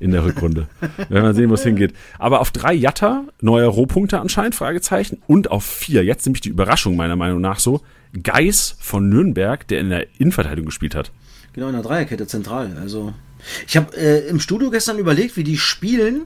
[0.00, 0.66] in der Rückrunde.
[1.08, 1.92] Werden wir sehen, wo es hingeht.
[2.18, 5.18] Aber auf drei Jatta, neue Rohpunkte anscheinend, Fragezeichen.
[5.26, 7.82] Und auf vier, jetzt nämlich die Überraschung meiner Meinung nach so,
[8.22, 11.12] Geis von Nürnberg, der in der Innenverteidigung gespielt hat.
[11.52, 12.76] Genau, in der Dreierkette zentral.
[12.80, 13.12] Also,
[13.68, 16.22] ich habe äh, im Studio gestern überlegt, wie die spielen,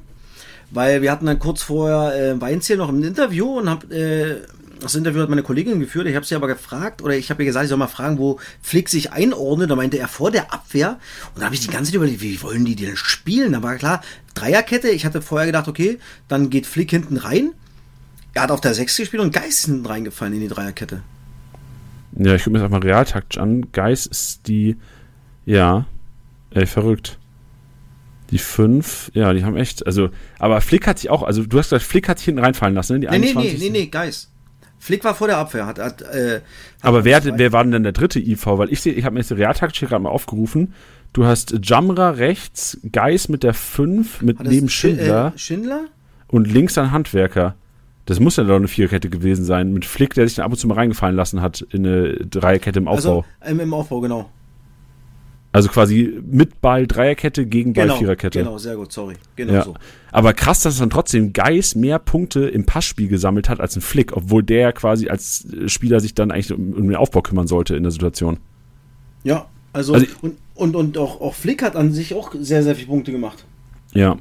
[0.71, 4.37] weil wir hatten dann kurz vorher äh, Weinziel noch im Interview und hab, äh,
[4.85, 6.07] das Interview hat meine Kollegin geführt.
[6.07, 8.39] Ich habe sie aber gefragt, oder ich habe ihr gesagt, ich soll mal fragen, wo
[8.63, 9.71] Flick sich einordnet.
[9.71, 10.99] Da meinte er vor der Abwehr.
[11.35, 13.53] Und da habe ich die ganze Zeit überlegt, wie wollen die denn spielen?
[13.53, 14.03] Da war klar,
[14.35, 14.89] Dreierkette.
[14.91, 17.53] Ich hatte vorher gedacht, okay, dann geht Flick hinten rein.
[18.35, 21.03] Er hat auf der 6 gespielt und Geist ist hinten reingefallen in die Dreierkette.
[22.17, 23.71] Ja, ich gucke mir das mal realtaktisch an.
[23.73, 24.77] Geis ist die,
[25.47, 25.87] ja,
[26.51, 27.19] ey, verrückt.
[28.31, 31.71] Die fünf, ja, die haben echt, also, aber Flick hat sich auch, also du hast
[31.71, 33.01] gesagt, Flick hat sich hinten reinfallen lassen, ne?
[33.01, 33.61] Die Nee, nee, nee, 21.
[33.61, 34.31] nee, nee, Geist.
[34.85, 35.65] Flick war vor der Abwehr.
[35.65, 36.43] Hat, hat, äh, hat
[36.83, 38.45] Aber wer, hat- wer war denn dann der dritte IV?
[38.47, 40.75] Weil ich sehe, ich habe mir jetzt die gerade mal aufgerufen.
[41.15, 45.85] Du hast Jamra rechts, Geis mit der 5, mit Hat neben Sch- Schindler Äh, Schindler?
[46.29, 47.55] und links ein Handwerker.
[48.05, 50.59] Das muss ja doch eine Viererkette gewesen sein, mit Flick, der sich dann ab und
[50.59, 53.25] zu mal reingefallen lassen hat in eine Dreierkette im Aufbau.
[53.41, 54.29] Also ähm, im Aufbau, genau.
[55.55, 58.41] Also, quasi mit Ball Dreierkette gegen Ball Genau, Viererkette.
[58.41, 59.15] genau, sehr gut, sorry.
[59.37, 59.63] Genau Ja.
[59.63, 59.75] so.
[60.11, 64.17] Aber krass, dass dann trotzdem Geis mehr Punkte im Passspiel gesammelt hat als ein Flick,
[64.17, 67.85] obwohl der quasi als Spieler sich dann eigentlich um, um den Aufbau kümmern sollte in
[67.85, 68.39] der Situation.
[69.23, 72.75] Ja, also, Also- und, und, und auch, auch Flick hat an sich auch sehr, sehr
[72.75, 73.45] viele Punkte gemacht.
[73.93, 74.17] Ja.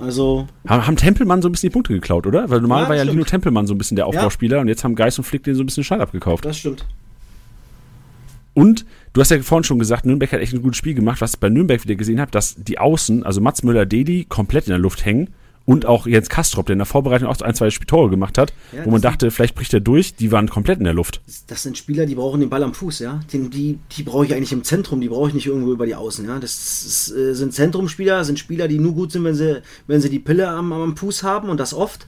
[0.00, 2.48] Also, Haben, haben Tempelmann so ein bisschen die Punkte geklaut, oder?
[2.48, 3.16] Weil normal Ja, war ja stimmt.
[3.16, 5.62] Lino Tempelmann so ein bisschen der Aufbauspieler und jetzt haben Geis und Flick den so
[5.62, 6.46] ein bisschen Schein abgekauft.
[6.46, 6.86] das stimmt.
[8.58, 11.20] Und du hast ja vorhin schon gesagt, Nürnberg hat echt ein gutes Spiel gemacht.
[11.20, 14.70] Was ich bei Nürnberg wieder gesehen habe, dass die Außen, also Mats Müller-Deli, komplett in
[14.70, 15.30] der Luft hängen
[15.64, 18.84] und auch Jens Kastrop, der in der Vorbereitung auch ein, zwei Tore gemacht hat, Ja,
[18.86, 21.20] wo man das- dachte, vielleicht bricht er durch, die waren komplett in der Luft.
[21.26, 23.20] Das, das sind Spieler, die brauchen den Ball am Fuß, ja.
[23.32, 25.94] Den, die die brauche ich eigentlich im Zentrum, die brauche ich nicht irgendwo über die
[25.94, 26.38] Außen, ja.
[26.38, 26.52] Das,
[26.84, 30.20] ist, äh, sind Zentrumspieler, sind Spieler, die nur gut sind, wenn sie, wenn sie die
[30.20, 32.06] Pille am, am Fuß haben und das oft.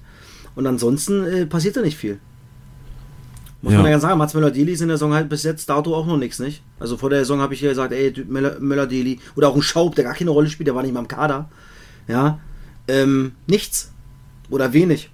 [0.57, 2.19] Und ansonsten äh, passiert da nicht viel.
[3.63, 3.79] Muss Ja.
[3.79, 6.07] man ja ganz sagen, Mats Möller-Deli ist in der Saison halt bis jetzt dato auch
[6.07, 6.63] noch nichts, nicht?
[6.79, 10.05] Also vor der Saison habe ich ja gesagt, ey, Möller-Deli oder auch ein Schaub, der
[10.05, 11.51] gar keine Rolle spielt, der war nicht mal im Kader.
[12.09, 12.39] Ja,
[12.89, 13.93] ähm, nichts.
[14.49, 15.11] Oder wenig.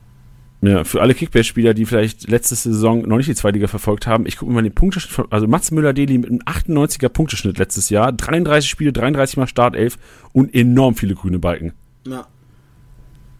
[0.63, 4.39] Ja, für alle Kickbase-Spieler, die vielleicht letzte Saison noch nicht die Zweitliga verfolgt haben, ich
[4.39, 8.13] gucke mir mal den Punkteschnitt von, also Mats Müller-Deli mit einem 98er Punkteschnitt letztes Jahr,
[8.13, 9.99] 33 Spiele, 33 mal Startelf
[10.33, 11.73] und enorm viele grüne Balken.
[12.07, 12.27] Ja,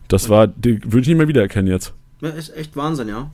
[0.09, 1.95] Das war, die würde ich nicht mehr wiedererkennen jetzt.
[2.21, 3.31] ja ist echt Wahnsinn, ja.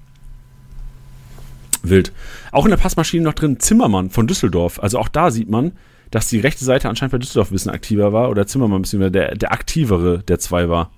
[1.82, 2.12] Wild.
[2.50, 4.82] Auch in der Passmaschine noch drin Zimmermann von Düsseldorf.
[4.82, 5.72] Also auch da sieht man,
[6.10, 8.98] dass die rechte Seite anscheinend bei Düsseldorf ein bisschen aktiver war oder Zimmermann ein bisschen
[8.98, 10.90] mehr der, der aktivere der zwei war.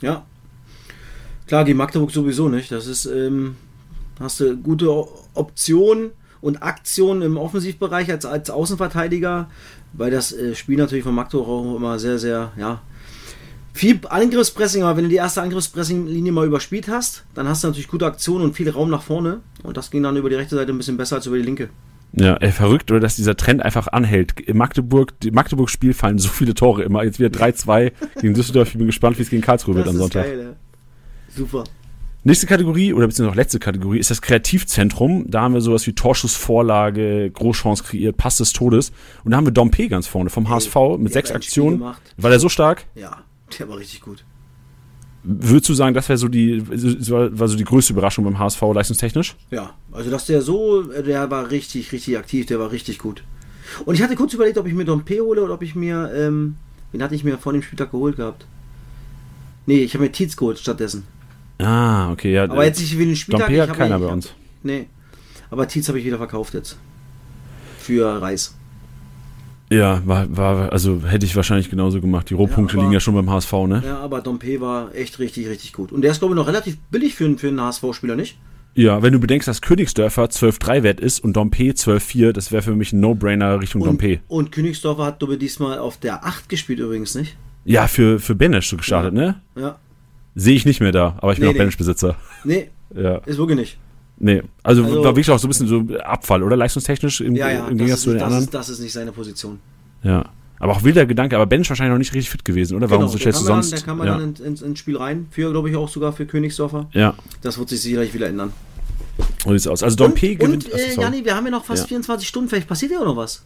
[0.00, 0.24] Ja.
[1.46, 2.72] Klar, gegen Magdeburg sowieso nicht.
[2.72, 3.56] Das ist, ähm,
[4.20, 4.90] hast du gute
[5.34, 6.10] Optionen
[6.40, 9.50] und Aktionen im Offensivbereich als, als Außenverteidiger,
[9.92, 12.82] weil das äh, Spiel natürlich von Magdeburg auch immer sehr, sehr, ja,
[13.76, 17.88] Viel Angriffspressing, aber wenn du die erste Angriffspressing-Linie mal überspielt hast, dann hast du natürlich
[17.88, 19.40] gute Aktionen und viel Raum nach vorne.
[19.64, 21.70] Und das ging dann über die rechte Seite ein bisschen besser als über die linke.
[22.12, 24.38] Ja, ey, verrückt, oder dass dieser Trend einfach anhält.
[24.38, 27.02] In Magdeburg, die Magdeburg-Spiel fallen so viele Tore immer.
[27.02, 28.68] Jetzt wieder 3-2 gegen Düsseldorf.
[28.68, 30.24] Ich bin gespannt, wie es gegen Karlsruhe wird am Sonntag.
[30.24, 31.36] Geil, ja.
[31.36, 31.64] Super.
[32.22, 35.28] Nächste Kategorie, oder beziehungsweise noch letzte Kategorie, ist das Kreativzentrum.
[35.28, 38.92] Da haben wir sowas wie Torschussvorlage, Großchance kreiert, Pass des Todes.
[39.24, 41.80] Und da haben wir Dompe ganz vorne vom HSV mit sechs Aktionen.
[41.80, 42.84] War der so stark?
[42.94, 43.23] Ja,
[43.58, 44.24] der war richtig gut.
[45.26, 49.36] Würdest du sagen, das wäre so die, war so die größte Überraschung beim HSV leistungstechnisch?
[49.50, 53.24] Ja, also dass der so, der war richtig, richtig aktiv, der war richtig gut.
[53.86, 56.56] Und ich hatte kurz überlegt, ob ich mir Dompe hole oder ob ich mir, ähm,
[56.92, 58.46] wen hatte ich mir vor dem Spieltag geholt gehabt?
[59.64, 61.04] Nee, ich habe mir Tietz geholt stattdessen.
[61.58, 62.44] Ah, okay, ja.
[62.44, 63.46] Aber jetzt nicht wie den Spieltag.
[63.48, 64.34] Dompe hat keiner bei uns.
[64.62, 64.88] Nee,
[65.50, 66.76] aber Tietz habe ich wieder verkauft jetzt.
[67.78, 68.54] Für Reis.
[69.70, 72.28] Ja, war, war, also hätte ich wahrscheinlich genauso gemacht.
[72.30, 73.82] Die Rohpunkte ja, liegen ja schon beim HSV, ne?
[73.84, 75.90] Ja, aber Dompe war echt richtig, richtig gut.
[75.90, 78.38] Und der ist, glaube ich, noch relativ billig für, für einen HSV-Spieler, nicht?
[78.74, 82.74] Ja, wenn du bedenkst, dass Königsdörfer 12-3 wert ist und Dompe 12-4, das wäre für
[82.74, 84.20] mich ein No-Brainer Richtung und, Dompe.
[84.26, 87.36] Und Königsdörfer hat Dobbe diesmal auf der 8 gespielt übrigens, nicht?
[87.64, 89.20] Ja, für, für Benesch so gestartet, ja.
[89.20, 89.40] ne?
[89.56, 89.78] Ja.
[90.34, 91.60] Sehe ich nicht mehr da, aber ich bin nee, auch nee.
[91.60, 92.16] Benesch-Besitzer.
[92.42, 93.18] Nee, ja.
[93.18, 93.78] ist wirklich nicht.
[94.16, 96.56] Nee, also, also, war wirklich auch so ein bisschen so Abfall, oder?
[96.56, 98.44] Leistungstechnisch im, ja, ja, im Gegensatz zu den das anderen.
[98.44, 99.58] Ist, das ist nicht seine Position.
[100.02, 100.26] Ja.
[100.60, 102.88] Aber auch wilder Gedanke, aber Ben ist wahrscheinlich noch nicht richtig fit gewesen, oder?
[102.88, 103.72] Warum genau, so stellst du sonst?
[103.72, 104.18] Dann, der kam man ja.
[104.18, 106.88] dann ins, ins Spiel rein, für, glaube ich, auch sogar für Königsdorfer.
[106.92, 107.14] Ja.
[107.42, 108.52] Das wird sich sicherlich wieder ändern.
[109.42, 109.82] So sieht's aus.
[109.82, 110.64] Also Dompe und, gewinnt.
[110.66, 111.88] Und, äh, Jani, wir haben ja noch fast ja.
[111.88, 113.44] 24 Stunden, vielleicht passiert ja auch noch was.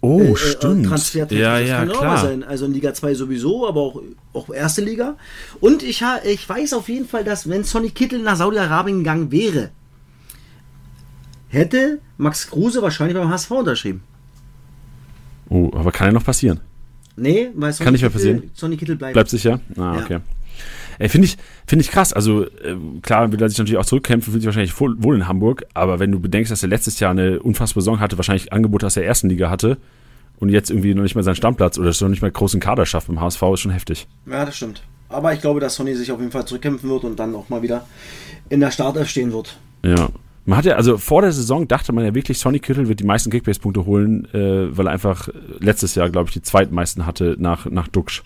[0.00, 0.86] Oh, äh, äh stimmt.
[0.86, 1.40] Transfertechnisch.
[1.40, 2.18] Ja, ja, das kann klar.
[2.18, 2.44] sein.
[2.44, 5.16] Also in Liga 2 sowieso, aber auch, auch erste Liga.
[5.60, 9.70] Und ich, ich weiß auf jeden Fall, dass wenn Sonny Kittel nach Saudi-Arabien gegangen wäre,
[11.48, 14.02] hätte Max Kruse wahrscheinlich beim HSV unterschrieben.
[15.48, 16.60] Oh, aber kann ja noch passieren.
[17.16, 18.50] Nee, weil Sonny Kann nicht mehr passieren.
[18.54, 19.14] Sonny Kittel bleibt.
[19.14, 19.60] Bleibt sicher?
[19.76, 20.04] Ah, ja.
[20.04, 20.20] okay.
[20.98, 21.36] Ey, finde ich,
[21.66, 22.12] find ich krass.
[22.12, 25.28] Also, äh, klar, will er sich natürlich auch zurückkämpfen, fühlt sich wahrscheinlich wohl, wohl in
[25.28, 25.64] Hamburg.
[25.74, 28.94] Aber wenn du bedenkst, dass er letztes Jahr eine unfassbare Saison hatte, wahrscheinlich Angebote aus
[28.94, 29.78] der ersten Liga hatte
[30.40, 33.08] und jetzt irgendwie noch nicht mal seinen Stammplatz oder noch nicht mal großen Kader schafft
[33.08, 34.06] beim HSV, ist schon heftig.
[34.26, 34.82] Ja, das stimmt.
[35.08, 37.62] Aber ich glaube, dass Sonny sich auf jeden Fall zurückkämpfen wird und dann auch mal
[37.62, 37.86] wieder
[38.50, 39.58] in der Startelf stehen wird.
[39.84, 40.08] Ja.
[40.44, 43.04] Man hat ja, also vor der Saison dachte man ja wirklich, Sonny Kittel wird die
[43.04, 45.28] meisten Kickbase-Punkte holen, äh, weil er einfach
[45.58, 48.22] letztes Jahr, glaube ich, die zweitmeisten hatte nach, nach Duxch.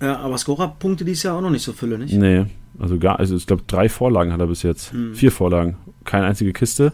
[0.00, 2.14] Ja, aber Scorer-Punkte dieses Jahr auch noch nicht so Fülle, nicht?
[2.14, 2.46] Nee,
[2.78, 4.92] also gar, also ich glaube, drei Vorlagen hat er bis jetzt.
[4.92, 5.14] Hm.
[5.14, 5.76] Vier Vorlagen.
[6.04, 6.92] Keine einzige Kiste.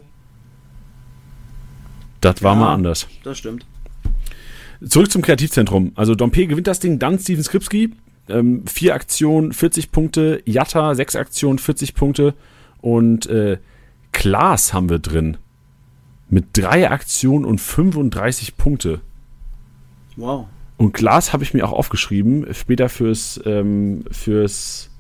[2.21, 3.07] Das war ja, mal anders.
[3.23, 3.67] Das stimmt.
[4.83, 5.93] Zurück zum Kreativzentrum.
[5.95, 7.93] Also Dompe gewinnt das Ding, dann Steven Skripski.
[8.29, 10.43] Ähm, vier Aktionen, 40 Punkte.
[10.47, 12.35] Jatta, sechs Aktionen, 40 Punkte.
[12.81, 13.59] Und äh,
[14.13, 15.37] Klaas haben wir drin.
[16.31, 19.01] Mit drei Aktionen und 35 Punkte.
[20.17, 20.47] Wow.
[20.77, 24.91] Und Klaas habe ich mir auch aufgeschrieben, später fürs, ähm, fürs,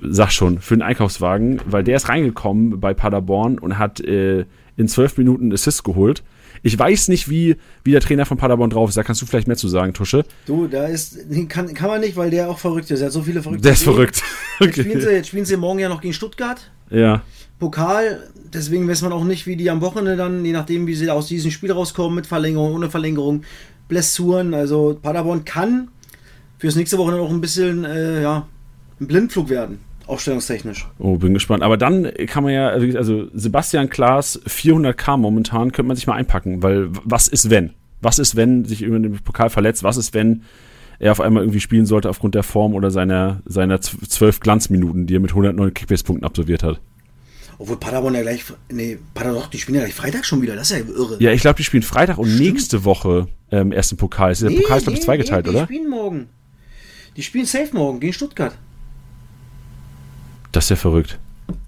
[0.00, 4.46] sag schon, für den Einkaufswagen, weil der ist reingekommen bei Paderborn und hat äh,
[4.76, 6.22] in zwölf Minuten Assist geholt.
[6.62, 8.96] Ich weiß nicht, wie, wie der Trainer von Paderborn drauf ist.
[8.96, 10.24] Da kannst du vielleicht mehr zu sagen, Tusche.
[10.46, 11.18] Du, da ist,
[11.48, 13.00] kann, kann man nicht, weil der auch verrückt ist.
[13.00, 14.22] Er hat so viele verrückte Der ist verrückt.
[14.60, 14.66] Okay.
[14.66, 16.70] Jetzt, spielen sie, jetzt spielen sie morgen ja noch gegen Stuttgart.
[16.90, 17.22] Ja.
[17.58, 21.10] Pokal, deswegen weiß man auch nicht, wie die am Wochenende dann, je nachdem, wie sie
[21.10, 23.42] aus diesem Spiel rauskommen, mit Verlängerung, ohne Verlängerung,
[23.88, 24.54] Blessuren.
[24.54, 25.88] Also Paderborn kann
[26.58, 28.46] fürs nächste Wochenende auch ein bisschen, äh, ja,
[29.00, 29.80] ein Blindflug werden.
[30.06, 30.88] Aufstellungstechnisch.
[30.98, 31.62] Oh, bin gespannt.
[31.62, 36.62] Aber dann kann man ja, also Sebastian Klaas, 400k momentan, könnte man sich mal einpacken,
[36.62, 37.74] weil was ist wenn?
[38.00, 39.82] Was ist, wenn sich über den Pokal verletzt?
[39.82, 40.42] Was ist, wenn
[40.98, 45.16] er auf einmal irgendwie spielen sollte aufgrund der Form oder seiner, seiner zwölf Glanzminuten, die
[45.16, 46.80] er mit 109 Kickbase-Punkten absolviert hat?
[47.58, 50.78] Obwohl Paderborn ja gleich, nee, Paderborn, die spielen ja gleich Freitag schon wieder, das ist
[50.78, 51.16] ja irre.
[51.20, 52.52] Ja, ich glaube, die spielen Freitag und Stimmt.
[52.54, 54.30] nächste Woche ähm, erst im Pokal.
[54.30, 55.66] Ist der nee, Pokal ist, glaube ich, zweigeteilt, nee, die oder?
[55.66, 56.28] Die spielen morgen.
[57.16, 58.56] Die spielen safe morgen gegen Stuttgart.
[60.52, 61.18] Das ist ja verrückt.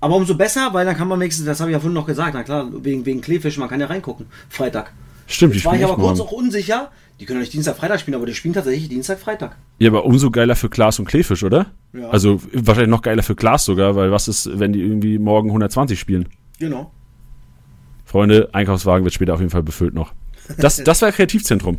[0.00, 2.34] Aber umso besser, weil dann kann man wenigstens, das habe ich ja vorhin noch gesagt,
[2.34, 4.26] na klar, wegen, wegen Kleefisch, man kann ja reingucken.
[4.48, 4.92] Freitag.
[5.26, 6.28] Stimmt, Jetzt die war ich aber kurz morgen.
[6.28, 6.90] auch unsicher.
[7.20, 9.56] Die können ja nicht Dienstag, Freitag spielen, aber die spielen tatsächlich Dienstag, Freitag.
[9.78, 11.66] Ja, aber umso geiler für Klaas und Kleefisch, oder?
[11.92, 12.08] Ja.
[12.08, 16.00] Also wahrscheinlich noch geiler für Klaas sogar, weil was ist, wenn die irgendwie morgen 120
[16.00, 16.30] spielen?
[16.58, 16.90] Genau.
[18.06, 20.14] Freunde, Einkaufswagen wird später auf jeden Fall befüllt noch.
[20.56, 21.78] Das, das war Kreativzentrum.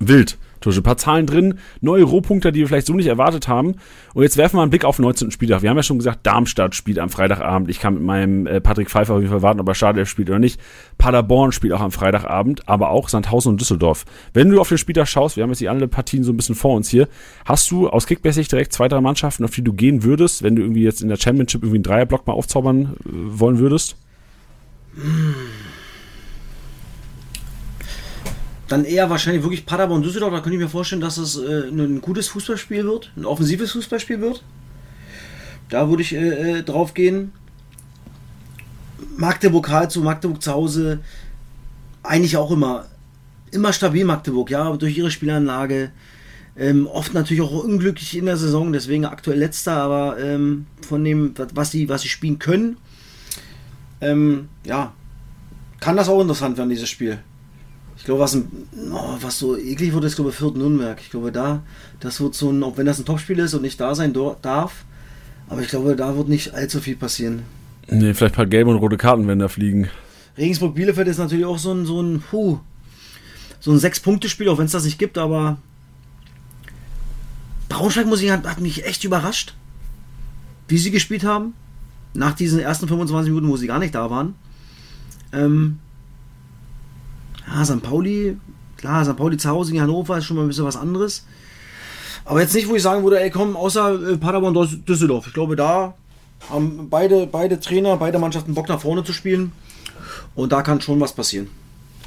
[0.00, 0.36] Wild.
[0.60, 3.76] Tusche, ein paar Zahlen drin, neue Rohpunkte, die wir vielleicht so nicht erwartet haben.
[4.14, 5.30] Und jetzt werfen wir einen Blick auf den 19.
[5.30, 5.62] Spieltag.
[5.62, 7.70] Wir haben ja schon gesagt, Darmstadt spielt am Freitagabend.
[7.70, 10.28] Ich kann mit meinem äh, Patrick Pfeiffer auf jeden Fall warten, ob er Startelf spielt
[10.30, 10.60] oder nicht.
[10.98, 14.04] Paderborn spielt auch am Freitagabend, aber auch Sandhausen und Düsseldorf.
[14.32, 16.54] Wenn du auf den Spieltag schaust, wir haben jetzt die anderen Partien so ein bisschen
[16.54, 17.08] vor uns hier,
[17.44, 20.62] hast du aus kickbase direkt zwei, drei Mannschaften, auf die du gehen würdest, wenn du
[20.62, 23.96] irgendwie jetzt in der Championship irgendwie einen Dreierblock mal aufzaubern äh, wollen würdest?
[28.68, 30.32] Dann eher wahrscheinlich wirklich Paderborn Düsseldorf.
[30.32, 34.20] Da könnte ich mir vorstellen, dass es äh, ein gutes Fußballspiel wird, ein offensives Fußballspiel
[34.20, 34.42] wird.
[35.68, 37.32] Da würde ich äh, äh drauf gehen.
[39.16, 41.00] Magdeburg halt zu Magdeburg zu Hause
[42.02, 42.86] eigentlich auch immer
[43.50, 45.90] immer stabil Magdeburg, ja, durch ihre Spielanlage.
[46.56, 51.34] Ähm, oft natürlich auch unglücklich in der Saison, deswegen aktuell letzter, aber ähm, von dem,
[51.54, 52.76] was sie, was sie spielen können,
[54.00, 54.92] ähm, ja,
[55.80, 57.18] kann das auch interessant werden, dieses Spiel.
[58.08, 58.48] Ich glaube, was, ein,
[58.90, 60.98] oh, was so eklig wird, ist, glaube ich, Fürth Nürnberg.
[60.98, 61.62] Ich glaube, da,
[62.00, 64.86] das wird so ein, auch wenn das ein Topspiel ist und nicht da sein darf,
[65.46, 67.42] aber ich glaube, da wird nicht allzu viel passieren.
[67.86, 69.90] Nee, vielleicht ein paar gelbe und rote Karten, wenn da fliegen.
[70.38, 72.60] Regensburg-Bielefeld ist natürlich auch so ein, so ein, puh,
[73.60, 75.58] so ein Sechs-Punkte-Spiel, auch wenn es das nicht gibt, aber
[77.68, 79.52] Braunschweig muss ich, hat, hat mich echt überrascht,
[80.66, 81.52] wie sie gespielt haben.
[82.14, 84.34] Nach diesen ersten 25 Minuten, wo sie gar nicht da waren.
[85.34, 85.80] Ähm,
[87.52, 87.82] ja, St.
[87.82, 88.36] Pauli,
[88.76, 89.16] klar, St.
[89.16, 91.24] Pauli zu Hause in Hannover ist schon mal ein bisschen was anderes.
[92.24, 94.54] Aber jetzt nicht, wo ich sagen würde, ey komm, außer äh, Paderborn
[94.86, 95.26] Düsseldorf.
[95.26, 95.94] Ich glaube, da
[96.50, 99.52] haben beide, beide Trainer, beide Mannschaften Bock nach vorne zu spielen.
[100.34, 101.48] Und da kann schon was passieren.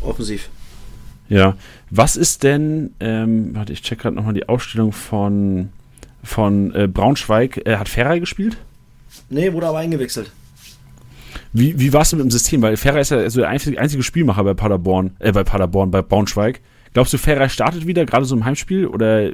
[0.01, 0.49] Offensiv.
[1.27, 1.55] Ja.
[1.89, 5.69] Was ist denn, ähm, warte, ich check gerade nochmal die Ausstellung von,
[6.23, 7.65] von äh, Braunschweig.
[7.65, 8.57] Äh, hat Ferrei gespielt?
[9.29, 10.31] Nee, wurde aber eingewechselt.
[11.53, 12.61] Wie, wie war es mit dem System?
[12.61, 16.61] Weil Ferrei ist ja so der einzige, Spielmacher bei Paderborn, äh, bei Paderborn, bei Braunschweig.
[16.93, 18.87] Glaubst du, Ferrei startet wieder, gerade so im Heimspiel?
[18.87, 19.29] Oder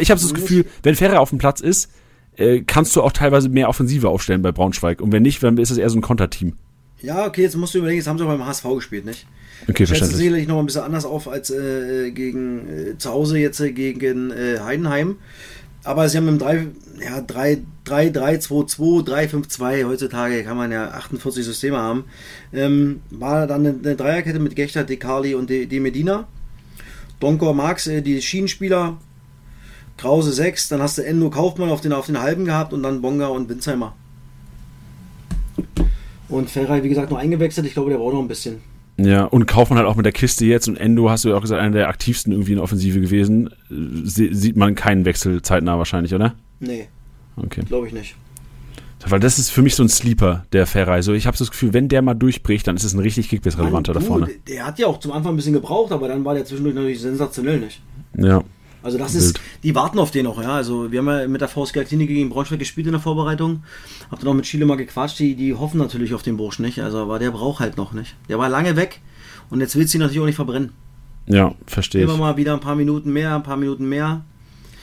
[0.00, 1.90] ich habe so das Gefühl, wenn Ferrei auf dem Platz ist,
[2.36, 5.00] äh, kannst du auch teilweise mehr Offensive aufstellen bei Braunschweig.
[5.00, 6.54] Und wenn nicht, dann ist es eher so ein Konterteam.
[7.00, 9.26] Ja, okay, jetzt musst du überlegen, jetzt haben sie auch beim HSV gespielt, nicht?
[9.62, 10.10] Okay, verständlich.
[10.10, 13.72] Das sicherlich noch ein bisschen anders auf als äh, gegen äh, zu Hause jetzt äh,
[13.72, 15.16] gegen äh, Heidenheim.
[15.88, 16.66] Aber sie haben im 3,
[17.02, 21.78] ja, 3, 3, 3, 2, 2, 3, 5, 2, heutzutage kann man ja 48 Systeme
[21.78, 22.04] haben,
[22.52, 26.28] ähm, war dann eine, eine Dreierkette mit Gechter, De Carli und De, De Medina.
[27.20, 28.98] Donkor Marx, äh, die Schienenspieler,
[29.96, 33.00] Krause 6, dann hast du Endo Kaufmann auf den, auf den halben gehabt und dann
[33.00, 33.96] Bonga und Winzheimer.
[36.28, 37.66] Und Ferrari, wie gesagt, noch eingewechselt.
[37.66, 38.60] Ich glaube, der braucht noch ein bisschen.
[39.00, 41.40] Ja, und Kaufmann halt auch mit der Kiste jetzt und Endo, hast du ja auch
[41.40, 43.50] gesagt, einer der aktivsten irgendwie in der Offensive gewesen.
[43.70, 46.34] Sie, sieht man keinen Wechsel zeitnah wahrscheinlich, oder?
[46.58, 46.88] Nee.
[47.36, 47.62] Okay.
[47.68, 48.16] Glaube ich nicht.
[49.06, 51.02] Weil das ist für mich so ein Sleeper, der Ferrari.
[51.02, 53.28] So, ich habe so das Gefühl, wenn der mal durchbricht, dann ist es ein richtig
[53.28, 54.28] Kickbiss-relevanter da vorne.
[54.48, 57.00] Der hat ja auch zum Anfang ein bisschen gebraucht, aber dann war der zwischendurch natürlich
[57.00, 57.80] sensationell nicht.
[58.16, 58.42] Ja.
[58.82, 59.24] Also das Wild.
[59.24, 60.54] ist, die warten auf den noch, ja.
[60.54, 63.62] Also wir haben ja mit der VSG Klinik gegen Braunschweig gespielt in der Vorbereitung.
[64.10, 66.80] Hab dann auch mit Chile mal gequatscht, die, die hoffen natürlich auf den Bursch nicht.
[66.80, 68.14] Also, aber der braucht halt noch nicht.
[68.28, 69.00] Der war lange weg
[69.50, 70.72] und jetzt willst du ihn natürlich auch nicht verbrennen.
[71.26, 72.08] Ja, verstehe ich.
[72.08, 74.22] Immer mal wieder ein paar Minuten mehr, ein paar Minuten mehr.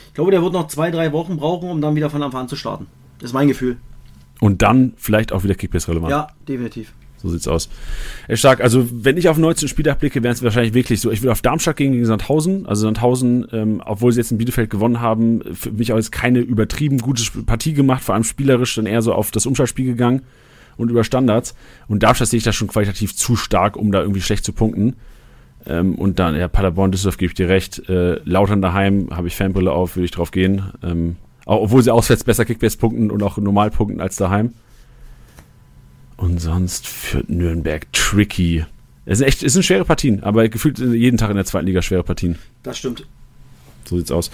[0.07, 2.47] Ich glaube, der wird noch zwei, drei Wochen brauchen, um dann wieder von Anfang an
[2.47, 2.87] zu starten.
[3.19, 3.77] Das ist mein Gefühl.
[4.39, 6.11] Und dann vielleicht auch wieder Kickbase relevant.
[6.11, 6.93] Ja, definitiv.
[7.25, 7.69] So sieht's aus.
[8.27, 8.61] Äh, stark.
[8.61, 11.09] Also, wenn ich auf 19 Spieltag blicke, wären es wahrscheinlich wirklich so.
[11.11, 12.67] Ich würde auf Darmstadt gegen, gegen Sandhausen.
[12.67, 16.39] Also, Sandhausen, ähm, obwohl sie jetzt in Bielefeld gewonnen haben, für mich auch jetzt keine
[16.39, 20.21] übertrieben gute Partie gemacht, vor allem spielerisch, dann eher so auf das Umschaltspiel gegangen
[20.77, 21.55] und über Standards.
[21.87, 24.95] Und Darmstadt sehe ich da schon qualitativ zu stark, um da irgendwie schlecht zu punkten.
[25.65, 27.89] Ähm, und dann, ja, Paderborn, Düsseldorf gebe ich dir recht.
[27.89, 30.63] Äh, Lautern daheim habe ich Fanbrille auf, würde ich drauf gehen.
[30.83, 31.15] Ähm,
[31.45, 34.53] obwohl sie auswärts besser Kickbase punkten und auch normal punkten als daheim.
[36.17, 38.65] Und sonst führt Nürnberg tricky.
[39.05, 41.81] Es sind echt, es sind schwere Partien, aber gefühlt jeden Tag in der zweiten Liga
[41.81, 42.37] schwere Partien.
[42.63, 43.05] Das stimmt.
[43.87, 44.31] So sieht's aus.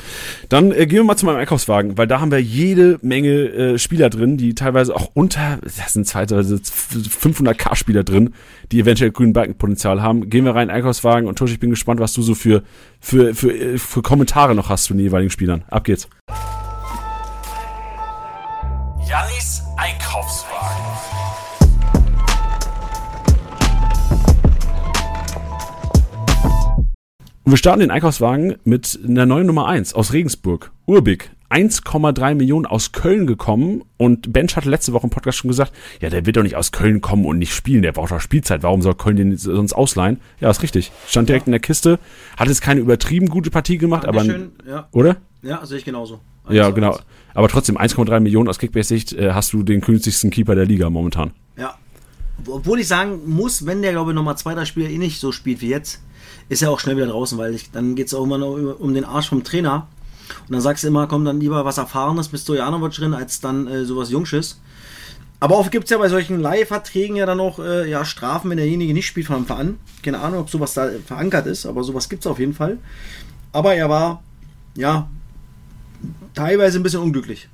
[0.49, 3.77] Dann äh, gehen wir mal zu meinem Einkaufswagen, weil da haben wir jede Menge äh,
[3.77, 8.33] Spieler drin, die teilweise auch unter, das sind teilweise 500k Spieler drin,
[8.71, 10.29] die eventuell grünen Balkenpotenzial haben.
[10.29, 12.63] Gehen wir rein Einkaufswagen und Tusch, ich bin gespannt, was du so für,
[12.99, 15.63] für, für, äh, für Kommentare noch hast zu den jeweiligen Spielern.
[15.69, 16.07] Ab geht's.
[19.07, 21.20] Jannis Einkaufswagen.
[27.43, 30.71] Und wir starten den Einkaufswagen mit einer neuen Nummer 1 aus Regensburg.
[30.85, 31.31] Urbig.
[31.49, 36.09] 1,3 Millionen aus Köln gekommen und Bench hatte letzte Woche im Podcast schon gesagt, ja,
[36.09, 38.81] der wird doch nicht aus Köln kommen und nicht spielen, der braucht doch Spielzeit, warum
[38.81, 40.21] soll Köln den sonst ausleihen?
[40.39, 40.93] Ja, ist richtig.
[41.07, 41.47] Stand direkt ja.
[41.47, 41.99] in der Kiste,
[42.37, 44.87] hat jetzt keine übertrieben gute Partie gemacht, aber schön, ja.
[44.93, 45.17] oder?
[45.41, 46.21] Ja, sehe ich genauso.
[46.49, 46.97] ja, genau.
[47.33, 51.31] Aber trotzdem 1,3 Millionen aus Kickbase-Sicht äh, hast du den günstigsten Keeper der Liga momentan.
[51.57, 51.75] Ja.
[52.47, 55.59] Obwohl ich sagen muss, wenn der glaube ich nochmal zweiter Spieler eh nicht so spielt
[55.59, 56.01] wie jetzt,
[56.51, 58.93] ist er auch schnell wieder draußen, weil ich, dann geht es auch immer noch um
[58.93, 59.87] den Arsch vom Trainer.
[60.47, 63.67] Und dann sagst du immer, komm dann lieber was Erfahrenes mit Stojanovic drin, als dann
[63.67, 64.59] äh, sowas Jungsches.
[65.39, 68.57] Aber oft gibt es ja bei solchen Leihverträgen ja dann auch äh, ja, Strafen, wenn
[68.57, 69.77] derjenige nicht spielt von Anfang an.
[70.03, 72.79] Keine Ahnung, ob sowas da verankert ist, aber sowas gibt es auf jeden Fall.
[73.53, 74.21] Aber er war,
[74.75, 75.09] ja,
[76.33, 77.47] teilweise ein bisschen unglücklich.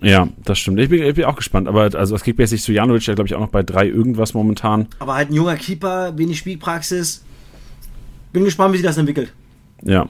[0.00, 0.80] Ja, das stimmt.
[0.80, 1.68] Ich bin, ich bin auch gespannt.
[1.68, 4.34] Aber also das Kickbase sich zu Janovic, der glaube ich auch noch bei drei irgendwas
[4.34, 4.88] momentan.
[4.98, 7.22] Aber halt ein junger Keeper, wenig Spielpraxis
[8.32, 9.32] Bin gespannt, wie sich das entwickelt.
[9.82, 10.08] Ja.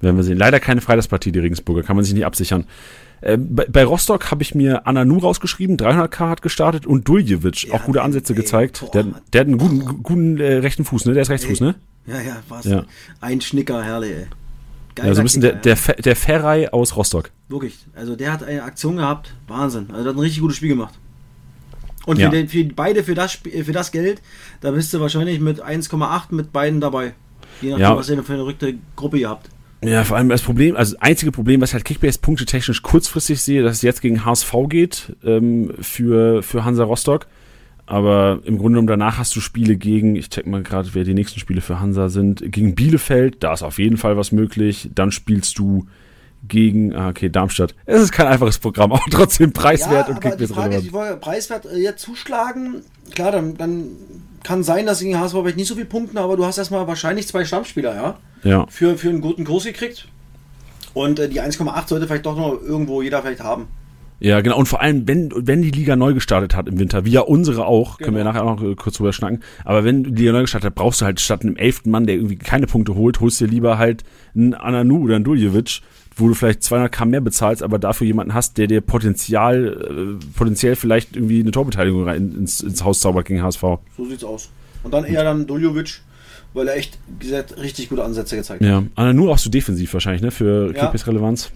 [0.00, 0.36] Werden wir sehen.
[0.36, 1.82] Leider keine Freitagspartie, die Regensburger.
[1.82, 2.66] Kann man sich nicht absichern.
[3.22, 7.74] Äh, bei, bei, Rostock habe ich mir Ananu rausgeschrieben, 300k hat gestartet und Duljevic, ja,
[7.74, 8.80] auch gute Ansätze ey, gezeigt.
[8.80, 11.14] Boah, der, der, hat einen guten, guten äh, rechten Fuß, ne?
[11.14, 11.66] Der ist Rechtsfuß, ey.
[11.68, 11.74] ne?
[12.06, 12.66] Ja, ja, was?
[12.66, 12.84] Ja.
[13.20, 14.26] Ein Schnicker, herrlich, ey.
[14.94, 17.30] Geiler ja, so ein bisschen Kicker, der, der, der Ferrei aus Rostock.
[17.48, 17.78] Wirklich.
[17.94, 19.34] Also der hat eine Aktion gehabt.
[19.46, 19.86] Wahnsinn.
[19.90, 20.94] Also der hat ein richtig gutes Spiel gemacht.
[22.06, 22.30] Und ja.
[22.30, 24.22] für, den, für, beide für das, für das Geld,
[24.62, 27.12] da bist du wahrscheinlich mit 1,8 mit beiden dabei.
[27.60, 27.96] Je nachdem, ja.
[27.96, 29.50] was ihr für eine verrückte Gruppe ihr habt.
[29.84, 33.42] Ja, vor allem das Problem, also das einzige Problem, was ich halt Kickbase punktetechnisch kurzfristig
[33.42, 37.26] sehe, dass es jetzt gegen HSV geht ähm, für, für Hansa Rostock.
[37.84, 41.14] Aber im Grunde genommen danach hast du Spiele gegen, ich check mal gerade, wer die
[41.14, 44.90] nächsten Spiele für Hansa sind, gegen Bielefeld, da ist auf jeden Fall was möglich.
[44.94, 45.86] Dann spielst du
[46.48, 47.74] gegen, ah, okay, Darmstadt.
[47.84, 50.74] Es ist kein einfaches Programm, auch trotzdem preiswert ja, und Kickbase relevant.
[50.74, 52.82] Ist, ich wollte preiswert äh, jetzt zuschlagen.
[53.14, 53.84] Klar, dann, dann
[54.42, 57.26] kann sein, dass gegen HSV vielleicht nicht so viel punkten, aber du hast erstmal wahrscheinlich
[57.26, 58.16] zwei Stammspieler, ja?
[58.44, 58.66] Ja.
[58.68, 60.08] Für, für einen guten Kurs gekriegt.
[60.94, 63.68] Und äh, die 1,8 sollte vielleicht doch noch irgendwo jeder vielleicht haben.
[64.18, 64.58] Ja, genau.
[64.58, 67.66] Und vor allem, wenn, wenn die Liga neu gestartet hat im Winter, wie ja unsere
[67.66, 68.06] auch, genau.
[68.06, 68.32] können wir genau.
[68.32, 69.40] nachher auch noch kurz drüber schnacken.
[69.64, 72.16] Aber wenn die Liga neu gestartet hat, brauchst du halt statt einem elften Mann, der
[72.16, 75.82] irgendwie keine Punkte holt, holst dir lieber halt einen Ananu oder einen Duljevic,
[76.16, 80.74] wo du vielleicht 200k mehr bezahlst, aber dafür jemanden hast, der dir potenziell, äh, potenziell
[80.74, 83.60] vielleicht irgendwie eine Torbeteiligung rein ins, ins Haus zaubert gegen HSV.
[83.96, 84.48] So sieht's aus.
[84.82, 86.00] Und dann eher dann Duljovic,
[86.54, 88.68] weil er echt gesagt, richtig gute Ansätze gezeigt hat.
[88.68, 90.88] Ja, Ananu auch so defensiv wahrscheinlich, ne, für ja.
[90.88, 91.52] Relevanz.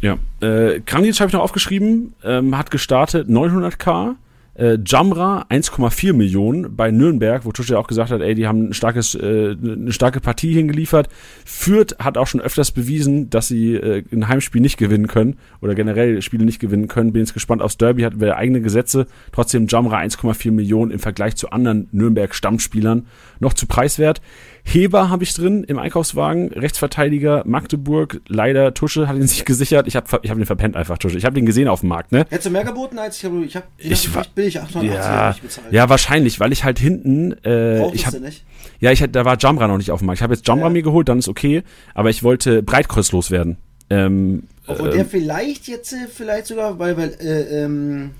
[0.00, 4.14] Ja, äh, Kranjic habe ich noch aufgeschrieben, ähm, hat gestartet 900k.
[4.54, 8.72] Äh, Jamra 1,4 Millionen bei Nürnberg, wo Tusche auch gesagt hat, ey, die haben ein
[8.72, 11.08] starkes, äh, eine starke Partie hingeliefert.
[11.44, 15.74] Fürth hat auch schon öfters bewiesen, dass sie äh, ein Heimspiel nicht gewinnen können oder
[15.74, 17.12] generell Spiele nicht gewinnen können.
[17.12, 19.06] Bin jetzt gespannt aufs Derby, hat wir eigene Gesetze.
[19.32, 23.06] Trotzdem Jamra 1,4 Millionen im Vergleich zu anderen Nürnberg-Stammspielern
[23.40, 24.20] noch zu preiswert.
[24.66, 29.86] Heber habe ich drin im Einkaufswagen, Rechtsverteidiger Magdeburg, leider Tusche hat ihn sich gesichert.
[29.86, 31.18] Ich habe ich hab ihn verpennt einfach, Tusche.
[31.18, 32.20] Ich habe ihn gesehen auf dem Markt, ne?
[32.30, 33.44] Hättest du mehr geboten als ich habe?
[33.44, 35.72] Ich habe ich war, billig 880 ja, bezahlt.
[35.72, 38.44] Ja, wahrscheinlich, weil ich halt hinten äh, ich hab, nicht?
[38.80, 40.18] Ja, ich da war Jamra noch nicht auf dem Markt.
[40.18, 40.70] Ich habe jetzt Jamra ja.
[40.70, 41.62] mir geholt, dann ist okay,
[41.92, 43.58] aber ich wollte Breitkreuz loswerden.
[43.90, 48.12] Ähm, Obwohl äh, der vielleicht jetzt äh, vielleicht sogar weil weil äh, ähm,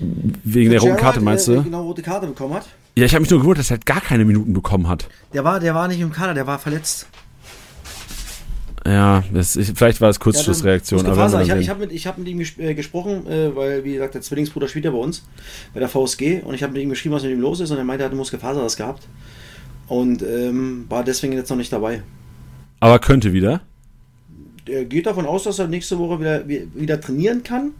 [0.00, 1.54] wegen der roten Karte meinst du?
[1.54, 2.66] Äh, genau rote Karte bekommen hat.
[2.98, 5.08] Ja, ich habe mich nur gewundert, dass er halt gar keine Minuten bekommen hat.
[5.32, 7.06] Der war, der war nicht im Kader, der war verletzt.
[8.84, 11.06] Ja, das, ich, vielleicht war es Kurzschlussreaktion.
[11.06, 13.92] Ja, aber ich habe hab mit, hab mit ihm ges äh, gesprochen, äh, weil, wie
[13.92, 15.24] gesagt, der Zwillingsbruder spielt ja bei uns,
[15.74, 16.40] bei der VSG.
[16.42, 17.70] Und ich habe mit ihm geschrieben, was mit ihm los ist.
[17.70, 19.06] Und er meinte, er hatte Muskelfaser gehabt.
[19.86, 22.02] Und ähm, war deswegen jetzt noch nicht dabei.
[22.80, 23.60] Aber könnte wieder?
[24.66, 27.72] Er geht davon aus, dass er nächste Woche wieder, wieder trainieren kann.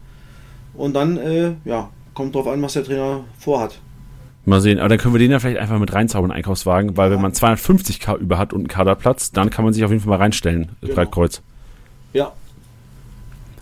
[0.75, 3.81] Und dann, äh, ja, kommt drauf an, was der Trainer vorhat.
[4.49, 7.17] Mal sehen, aber dann können wir den ja vielleicht einfach mit reinzaubern, Einkaufswagen, weil ja.
[7.17, 10.11] wenn man 250k über hat und einen Kaderplatz, dann kann man sich auf jeden Fall
[10.11, 10.95] mal reinstellen, genau.
[10.95, 11.43] Breitkreuz.
[12.13, 12.33] Ja.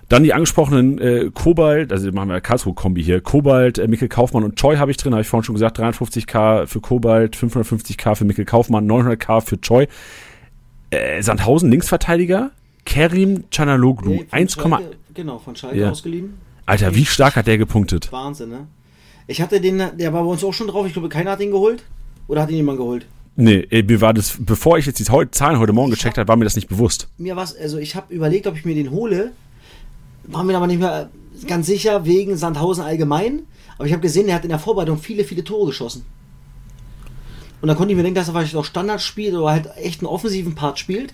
[0.08, 3.20] Dann die angesprochenen äh, Kobalt, also machen wir Karlsruhe-Kombi hier.
[3.20, 5.80] Kobalt, äh, Mikkel Kaufmann und Choi habe ich drin, habe ich vorhin schon gesagt.
[5.80, 9.88] 350k für Kobalt, 550k für Mikkel Kaufmann, 900k für Choi.
[10.90, 12.52] Äh, Sandhausen, Linksverteidiger,
[12.84, 14.56] Kerim Chanaloglu, nee, 1,
[15.12, 15.90] genau, von Schalke ja.
[15.90, 16.34] ausgeliehen.
[16.66, 18.12] Alter, wie stark hat der gepunktet?
[18.12, 18.66] Wahnsinn, ne?
[19.26, 20.86] Ich hatte den, der war bei uns auch schon drauf.
[20.86, 21.82] Ich glaube, keiner hat ihn geholt.
[22.28, 23.06] Oder hat ihn jemand geholt?
[23.36, 26.44] Nee, mir war das, bevor ich jetzt die Zahlen heute Morgen gecheckt habe, war mir
[26.44, 27.08] das nicht bewusst.
[27.18, 29.32] Mir war also ich habe überlegt, ob ich mir den hole.
[30.24, 31.10] War mir aber nicht mehr
[31.46, 33.42] ganz sicher, wegen Sandhausen allgemein.
[33.76, 36.04] Aber ich habe gesehen, er hat in der Vorbereitung viele, viele Tore geschossen.
[37.60, 40.00] Und dann konnte ich mir denken, dass er vielleicht auch Standard spielt oder halt echt
[40.00, 41.12] einen offensiven Part spielt.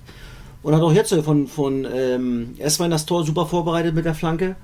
[0.63, 4.55] Und hat auch jetzt von, von ähm, erstmal das Tor super vorbereitet mit der Flanke.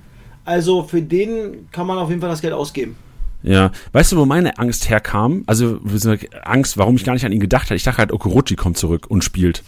[0.45, 2.97] Also für den kann man auf jeden Fall das Geld ausgeben.
[3.43, 5.45] Ja, weißt du, wo meine Angst herkam?
[5.47, 5.81] Also
[6.43, 7.77] Angst, warum ich gar nicht an ihn gedacht habe.
[7.77, 9.63] Ich dachte halt, Okorochi kommt zurück und spielt.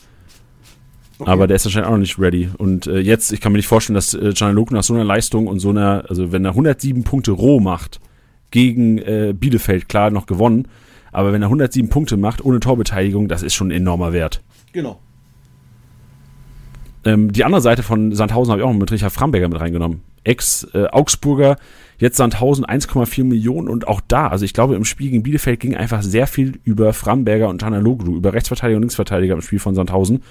[1.18, 1.30] Okay.
[1.30, 2.48] Aber der ist wahrscheinlich auch noch nicht ready.
[2.56, 5.46] Und äh, jetzt, ich kann mir nicht vorstellen, dass äh, Gianluca nach so einer Leistung
[5.46, 8.00] und so einer, also wenn er 107 Punkte roh macht
[8.50, 10.66] gegen äh, Bielefeld, klar, noch gewonnen.
[11.12, 14.42] Aber wenn er 107 Punkte macht ohne Torbeteiligung, das ist schon ein enormer Wert.
[14.72, 14.98] Genau.
[17.04, 20.02] Ähm, die andere Seite von Sandhausen habe ich auch mit Richard Framberger mit reingenommen.
[20.24, 21.56] Ex-Augsburger,
[22.00, 25.76] Jetzt Sandhausen 1,4 Millionen und auch da, also ich glaube, im Spiel gegen Bielefeld ging
[25.76, 30.22] einfach sehr viel über Framberger und Tanaloglu, über Rechtsverteidiger und Linksverteidiger im Spiel von Sandhausen.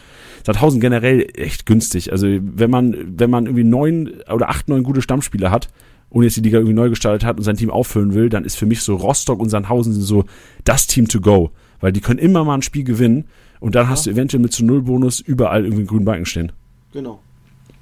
[0.44, 2.12] Sandhausen generell echt günstig.
[2.12, 5.70] Also wenn man, wenn man irgendwie neun oder acht, neun gute Stammspieler hat
[6.10, 8.58] und jetzt die Liga irgendwie neu gestartet hat und sein Team auffüllen will, dann ist
[8.58, 10.26] für mich so Rostock und Sandhausen sind so
[10.64, 11.52] das Team to go.
[11.82, 13.26] Weil die können immer mal ein Spiel gewinnen
[13.60, 13.90] und dann ja.
[13.92, 16.52] hast du eventuell mit zu Null Bonus überall irgendwie einen grünen Balken stehen.
[16.94, 17.20] Genau.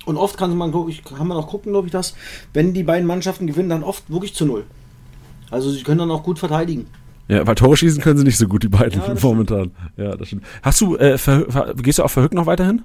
[0.07, 2.15] Und oft kann man, ich, kann man auch gucken, glaube ich, dass,
[2.53, 4.63] wenn die beiden Mannschaften gewinnen, dann oft wirklich zu null.
[5.51, 6.87] Also sie können dann auch gut verteidigen.
[7.27, 9.71] Ja, weil Tore schießen können sie nicht so gut, die beiden Ja, momentan.
[9.97, 10.43] Ja, das stimmt.
[10.63, 11.17] Hast du, äh,
[11.81, 12.83] gehst du auf Verhück noch weiterhin?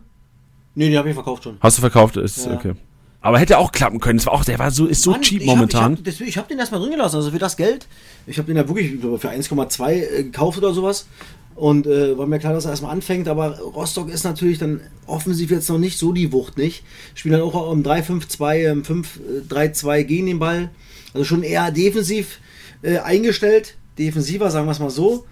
[0.75, 1.59] Nee, den habe ich verkauft schon.
[1.61, 2.17] Hast du verkauft?
[2.17, 2.55] Ist Ja.
[2.55, 2.73] okay.
[3.21, 4.19] Aber hätte auch klappen können.
[4.19, 5.97] Es war auch, der war so, ist so Mann, cheap ich hab- momentan.
[6.05, 7.15] Ich habe hab den erstmal drin gelassen.
[7.17, 7.87] Also für das Geld.
[8.27, 11.07] Ich habe den ja wirklich für 1,2 äh, gekauft oder sowas.
[11.55, 13.29] Und äh, war mir klar, dass er erstmal anfängt.
[13.29, 16.83] Aber Rostock ist natürlich dann offensiv jetzt noch nicht so die Wucht, nicht?
[17.15, 20.71] Spielen dann auch im 3-5-2, im 5-3-2 gegen den Ball.
[21.15, 22.39] Also schon eher defensiv
[22.83, 23.77] äh, eingestellt.
[23.99, 25.27] Defensiver, sagen wir es mal so.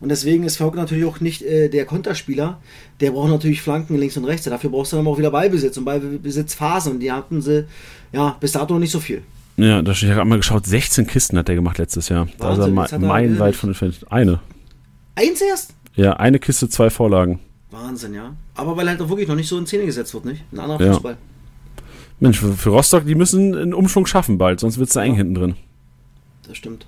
[0.00, 2.60] Und deswegen ist Verhoek natürlich auch nicht äh, der Konterspieler.
[3.00, 4.44] Der braucht natürlich Flanken links und rechts.
[4.44, 6.94] Dafür brauchst du dann auch wieder Ballbesitz und Ballbesitzphasen.
[6.94, 7.66] Und die hatten sie
[8.12, 9.22] ja bis dato noch nicht so viel.
[9.56, 12.26] Ja, da ich habe mal geschaut, 16 Kisten hat der gemacht letztes Jahr.
[12.38, 14.00] Da ist er Wahnsinn, me- jetzt hat er, meilenweit äh, von entfernt.
[14.10, 14.40] Eine.
[15.14, 15.74] Eins erst?
[15.94, 17.40] Ja, eine Kiste, zwei Vorlagen.
[17.70, 18.34] Wahnsinn, ja.
[18.54, 20.42] Aber weil halt auch wirklich noch nicht so in Szene gesetzt wird, nicht?
[20.52, 20.92] Ein anderer Ja.
[20.94, 21.16] Fußball.
[22.20, 25.18] Mensch, für, Rostock, die müssen einen Umschwung schaffen bald, sonst wird es da eng Ja.
[25.18, 25.54] hinten drin.
[26.46, 26.86] Das stimmt.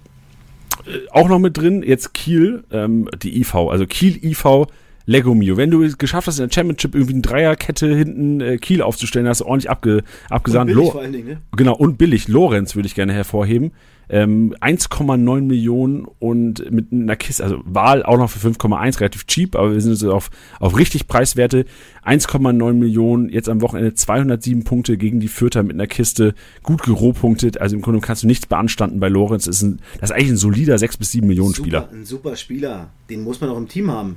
[1.10, 4.66] Auch noch mit drin, jetzt Kiel, ähm, die IV, also Kiel IV
[5.06, 5.56] Lego Mio.
[5.56, 9.28] Wenn du es geschafft hast, in der Championship irgendwie eine Dreierkette hinten äh, Kiel aufzustellen,
[9.28, 10.70] hast du ordentlich abge, abgesandt.
[10.70, 11.40] Und billig Lo- vor allen Dingen, ne?
[11.56, 12.28] Genau, und billig.
[12.28, 13.72] Lorenz würde ich gerne hervorheben.
[14.08, 19.56] Ähm, 1,9 Millionen und mit einer Kiste, also Wahl auch noch für 5,1, relativ cheap,
[19.56, 20.30] aber wir sind jetzt auf,
[20.60, 21.64] auf richtig Preiswerte.
[22.04, 27.60] 1,9 Millionen, jetzt am Wochenende 207 Punkte gegen die Fürther mit einer Kiste, gut gerohpunktet,
[27.60, 29.44] also im Grunde kannst du nichts beanstanden bei Lorenz.
[29.44, 31.82] Das ist, ein, das ist eigentlich ein solider 6 bis 7 Millionen Spieler.
[31.82, 32.90] Super, ein super Spieler.
[33.08, 34.16] Den muss man auch im Team haben.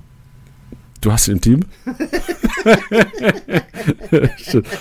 [1.02, 1.60] Du hast ihn im Team?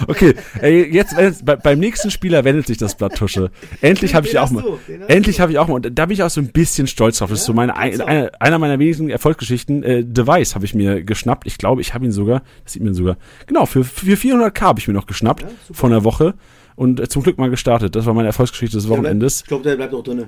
[0.08, 1.14] Okay, ey, jetzt
[1.44, 3.50] bei, beim nächsten Spieler wendet sich das Blatt Tusche.
[3.80, 4.62] Endlich habe ich auch mal.
[4.62, 5.74] du, Endlich habe ich auch mal.
[5.74, 7.30] Und da bin ich auch so ein bisschen stolz drauf.
[7.30, 8.08] Das ist so meine ein, du auch.
[8.08, 9.82] eine, einer meiner wenigen Erfolgsgeschichten.
[9.82, 11.46] Äh, Device habe ich mir geschnappt.
[11.46, 12.42] Ich glaube, ich habe ihn sogar.
[12.64, 13.16] Das sieht man sogar.
[13.46, 16.34] Genau für, für 400k habe ich mir noch geschnappt Ja, von der Woche
[16.74, 17.94] und äh, zum Glück mal gestartet.
[17.94, 19.42] Das war meine Erfolgsgeschichte des Wochenendes.
[19.42, 20.26] Ich glaube, der bleibt auch drin.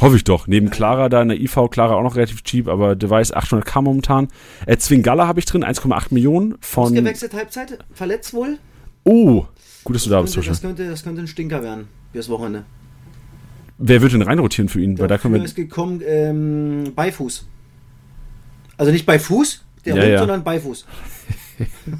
[0.00, 0.46] Hoffe ich doch.
[0.46, 4.28] Neben Clara da in der IV, Clara auch noch relativ cheap, aber Device 800k momentan.
[4.66, 6.84] Äh, Zwingalla habe ich drin, 1,8 Millionen von.
[6.84, 8.58] Ausgewechselt Halbzeit, verletzt wohl.
[9.04, 9.46] Oh,
[9.84, 12.64] gut, dass du da bist, Könnte, das, könnte, das könnte ein Stinker werden, fürs Wochenende.
[13.78, 14.98] Wer wird denn reinrotieren für ihn?
[14.98, 15.42] Weil da können wir.
[15.42, 17.46] ist gekommen ähm, Beifuß.
[18.76, 20.18] Also nicht bei Fuß, der Ja, Hund, ja.
[20.18, 20.86] sondern Beifuß.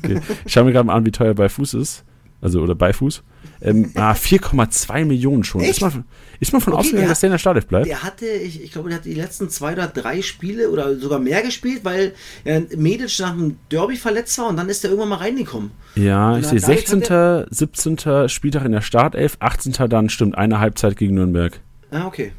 [0.03, 0.18] Okay.
[0.46, 2.03] Ich schaue mir gerade mal an, wie teuer bei Fuß ist.
[2.41, 3.22] Also, oder bei Fuß.
[3.62, 5.61] Ähm, ah, 4,2 Millionen schon.
[5.61, 5.72] Echt?
[5.72, 6.05] Ist man,
[6.41, 7.86] ist man von Okay, ausgegangen, dass der in der Startelf bleibt?
[7.86, 11.18] Der hatte, ich, ich glaube, der hat die letzten zwei oder drei Spiele oder sogar
[11.18, 12.14] mehr gespielt, weil
[12.45, 15.72] ja, Medic nach dem Derby verletzt war und dann ist er irgendwann mal reingekommen.
[15.95, 18.28] Ja, ich sehe David 16., 17.
[18.28, 19.74] Spieltag in der Startelf, 18.
[19.88, 21.61] dann stimmt eine Halbzeit gegen Nürnberg.
[21.91, 22.32] Ah, okay.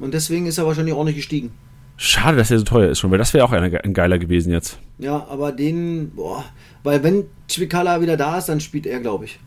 [0.00, 1.52] Und deswegen ist er wahrscheinlich auch nicht gestiegen.
[2.02, 4.50] Schade, dass er so teuer ist schon, weil das wäre auch ein, ein geiler gewesen
[4.50, 4.78] jetzt.
[4.98, 6.46] Ja, aber den, boah,
[6.82, 9.38] weil wenn Chwikala wieder da ist, dann spielt er, glaube ich.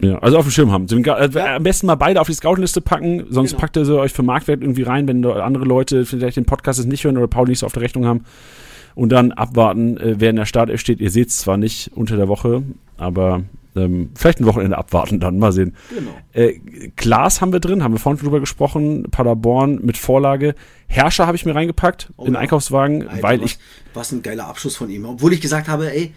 [0.00, 0.86] Ja, also auf dem Schirm haben.
[0.90, 1.56] Äh, Ja.
[1.56, 3.60] Am besten mal beide auf die Scoutliste packen, sonst Genau.
[3.60, 6.88] packt ihr sie euch für Marktwert irgendwie rein, wenn andere Leute vielleicht den Podcast jetzt
[6.88, 8.24] nicht hören oder Paul nicht so auf der Rechnung haben.
[8.94, 11.00] Und dann abwarten, äh, wer in der Startelf steht.
[11.00, 12.62] Ihr seht es zwar nicht unter der Woche,
[12.96, 13.42] aber
[13.74, 15.76] ähm, vielleicht ein Wochenende abwarten dann, mal sehen.
[15.96, 16.10] Genau.
[16.32, 16.58] Äh,
[16.96, 19.04] Glas haben wir drin, haben wir vorhin drüber gesprochen.
[19.10, 20.54] Paderborn mit Vorlage.
[20.86, 22.36] Herrscher habe ich mir reingepackt Oh in den.
[22.36, 23.58] Einkaufswagen, Alter, weil was, ich
[23.94, 25.06] Was ein geiler Abschluss von ihm.
[25.06, 26.12] Obwohl ich gesagt habe, ey,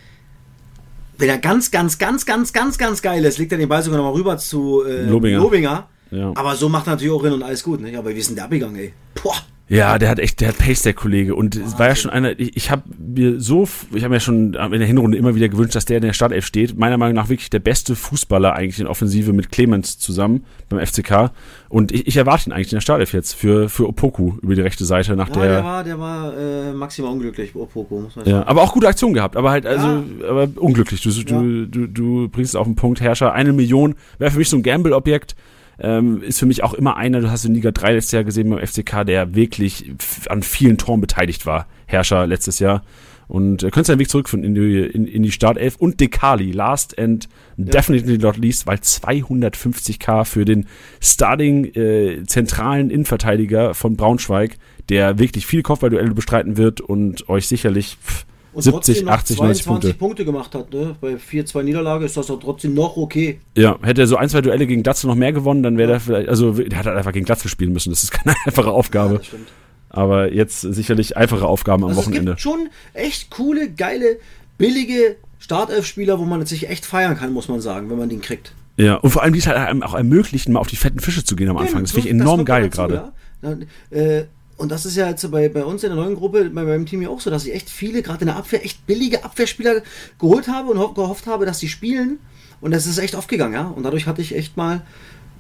[1.18, 3.97] wenn er ganz, ganz, ganz, ganz, ganz, ganz geil ist, legt er den Ball sogar
[3.97, 5.39] nochmal rüber zu äh, Lobinger.
[5.39, 5.88] Lobinger.
[6.12, 6.32] Ja.
[6.36, 7.82] Aber so macht er natürlich auch Rennen und alles gut.
[7.82, 7.97] Nicht?
[7.97, 8.93] Aber wie ist denn der abgegangen, ey?
[9.22, 9.36] Boah.
[9.68, 11.34] Ja, der hat echt, der hat Pace, der Kollege.
[11.34, 14.53] Und es war ja schon einer, ich, ich habe mir so, ich habe mir schon
[14.53, 16.78] in der Hinrunde immer wieder gewünscht, dass der in der Startelf steht.
[16.78, 21.32] Meiner Meinung nach wirklich der beste Fußballer eigentlich in Offensive mit Clemens zusammen beim FCK.
[21.68, 24.61] Und ich, ich erwarte ihn eigentlich in der Startelf jetzt für, für Opoku über die
[24.61, 25.63] rechte Seite nach Ja, der, der.
[25.63, 28.47] war, der war äh, maximal unglücklich, Opoko, muss man Ja, sagen.
[28.47, 30.30] aber auch gute Aktion gehabt, aber halt, also, Ja.
[30.30, 31.01] aber unglücklich.
[31.01, 34.49] Du, du, du, du bringst es auf den Punkt, Herrscher, eine Million, wäre für mich
[34.49, 35.36] so ein Gamble-Objekt.
[35.80, 38.50] Ähm, ist für mich auch immer einer, du hast in Liga 3 letztes Jahr gesehen
[38.50, 39.92] beim FCK, der wirklich
[40.30, 41.68] an vielen Toren beteiligt war.
[41.86, 42.84] Herrscher letztes Jahr.
[43.28, 45.76] Und äh, könntest einen Weg zurückfinden in die, in, in die Startelf.
[45.78, 50.68] Und Dekali, last and definitely not least, weil 250k für den
[51.02, 54.58] Starting äh, zentralen Innenverteidiger von Braunschweig,
[54.90, 59.38] der wirklich viele Kopfballduelle bestreiten wird und euch sicherlich pff, Und 70, trotzdem noch 80,
[59.38, 59.93] 90 22 Punkte.
[59.99, 60.74] Punkte gemacht hat.
[60.74, 60.95] Ne?
[61.01, 63.39] Bei 4-2 Niederlage ist das doch trotzdem noch okay.
[63.56, 65.99] Ja, hätte er so ein, zwei Duelle gegen Glatze noch mehr gewonnen, dann wäre er
[65.99, 67.89] vielleicht, also der hat halt einfach gegen Glatze spielen müssen.
[67.91, 69.22] Das ist keine einfache Aufgabe.
[69.24, 69.47] stimmt.
[69.89, 72.32] aber jetzt sicherlich einfache Aufgaben am Also es Wochenende.
[72.32, 74.18] gibt schon echt coole, geile,
[74.58, 78.22] billige Startelf-Spieler, wo man es sich echt feiern kann, muss man sagen, wenn man den
[78.22, 78.53] kriegt.
[78.78, 81.24] Ja, und vor allem die es halt einem auch ermöglichen, mal auf die fetten Fische
[81.24, 81.82] zu gehen am Anfang.
[81.82, 82.93] Das finde ich enorm geil dazu, gerade.
[82.95, 83.12] Ja?
[83.41, 84.24] Dann, äh,
[84.58, 87.01] und das ist ja jetzt bei, bei uns in der neuen Gruppe, bei meinem Team
[87.01, 89.82] ja auch so, dass ich echt viele, gerade in der Abwehr, echt billige Abwehrspieler
[90.20, 92.20] geholt habe und ho gehofft habe, dass sie spielen.
[92.62, 93.68] Und das ist echt aufgegangen, ja.
[93.68, 94.82] Und dadurch hatte ich echt mal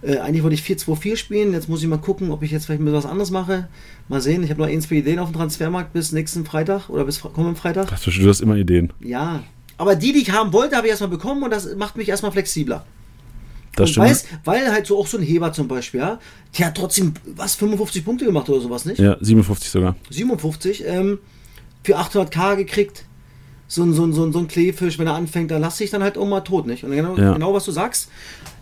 [0.01, 1.53] Äh, eigentlich wollte ich 4-2-4 spielen.
[1.53, 3.69] Jetzt muss ich mal gucken, ob ich jetzt vielleicht mit was anderes mache.
[4.07, 4.43] Mal sehen.
[4.43, 7.55] Ich habe noch ein, zwei Ideen auf dem Transfermarkt bis nächsten Freitag oder bis kommenden
[7.55, 7.87] Freitag.
[7.91, 8.93] Ach, du hast immer Ideen.
[8.99, 9.43] Ja.
[9.77, 12.31] Aber die, die ich haben wollte, habe ich erstmal bekommen und das macht mich erstmal
[12.31, 12.85] flexibler.
[13.75, 14.07] Das und stimmt.
[14.07, 16.19] weiß, weil halt so auch so ein Heber zum Beispiel, ja,
[16.57, 18.99] der hat trotzdem, was, 55 Punkte gemacht oder sowas, nicht?
[18.99, 19.95] Ja, 57 sogar.
[20.09, 21.19] 57, ähm,
[21.83, 23.05] für 800k gekriegt.
[23.67, 25.89] So ein, so, ein, so, ein, so ein Kleefisch, wenn er anfängt, da lass ich
[25.89, 26.83] dann halt auch mal tot, nicht?
[26.83, 27.33] Und genau, Ja.
[27.33, 28.09] genau was du sagst,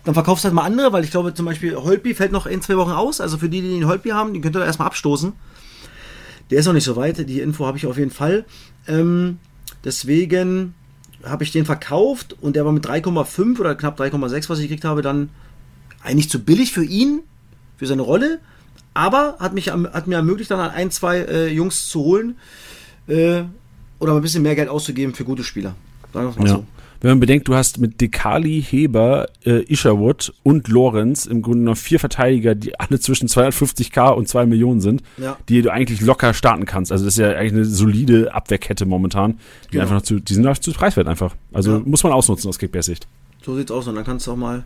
[0.05, 2.77] dann verkaufst halt mal andere, weil ich glaube zum Beispiel Holpi fällt noch in zwei
[2.77, 3.19] Wochen aus.
[3.21, 5.33] Also für die, die den Holpi haben, die könnt ihr erstmal abstoßen.
[6.51, 8.45] Der ist noch nicht so weit, die Info habe ich auf jeden Fall.
[8.87, 9.39] Ähm,
[9.83, 10.73] deswegen
[11.25, 14.85] habe ich den verkauft und der war mit 3,5 oder knapp 3,6, was ich gekriegt
[14.85, 15.29] habe, dann
[16.03, 17.21] eigentlich zu billig für ihn,
[17.77, 18.39] für seine Rolle,
[18.93, 22.35] aber hat, mich, hat mir ermöglicht, dann ein, zwei äh, Jungs zu holen
[23.07, 23.43] äh,
[23.99, 25.75] oder mal ein bisschen mehr Geld auszugeben für gute Spieler.
[26.13, 26.53] Sagen wir's mal Ja.
[26.55, 26.65] so.
[27.03, 31.75] Wenn man bedenkt, du hast mit Dekali, Heber, äh, Isherwood und Lorenz im Grunde noch
[31.75, 35.37] vier Verteidiger, die alle zwischen 250k und 2 Millionen sind, Ja.
[35.49, 36.93] die du eigentlich locker starten kannst.
[36.93, 39.81] Also das ist ja eigentlich eine solide Abwehrkette momentan, die Genau.
[39.83, 41.35] einfach noch zu, die sind auch zu preiswert einfach.
[41.51, 41.79] Also Ja.
[41.83, 43.05] muss man ausnutzen aus Kickbase-Sicht.
[43.41, 44.63] So sieht's aus und dann kannst du auch mal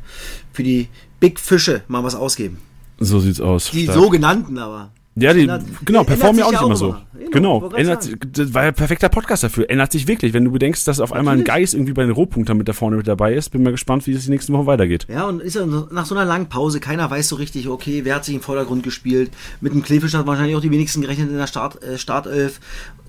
[0.53, 2.59] für die Big Fische mal was ausgeben.
[2.99, 3.71] So sieht's aus.
[3.71, 3.97] Die Stark.
[3.97, 4.91] sogenannten aber.
[5.19, 6.85] Ja, die, Ändert- genau, performen ja auch nicht immer auch so.
[6.89, 7.01] immer.
[7.31, 8.19] Genau, Genau, ändert sagen.
[8.31, 9.69] das war ja ein perfekter Podcast dafür.
[9.69, 11.63] Ändert sich wirklich, wenn du bedenkst, dass auf einmal ein Natürlich.
[11.63, 13.49] Geist irgendwie bei den Rohpunktern mit da vorne mit dabei ist.
[13.49, 15.07] Bin mal gespannt, wie es die nächsten Wochen weitergeht.
[15.09, 18.15] Ja, und ist ja nach so einer langen Pause, keiner weiß so richtig, okay, wer
[18.15, 19.31] hat sich im Vordergrund gespielt.
[19.59, 22.59] Mit dem Kleefisch hat wahrscheinlich auch die wenigsten gerechnet in der Start, äh, Startelf.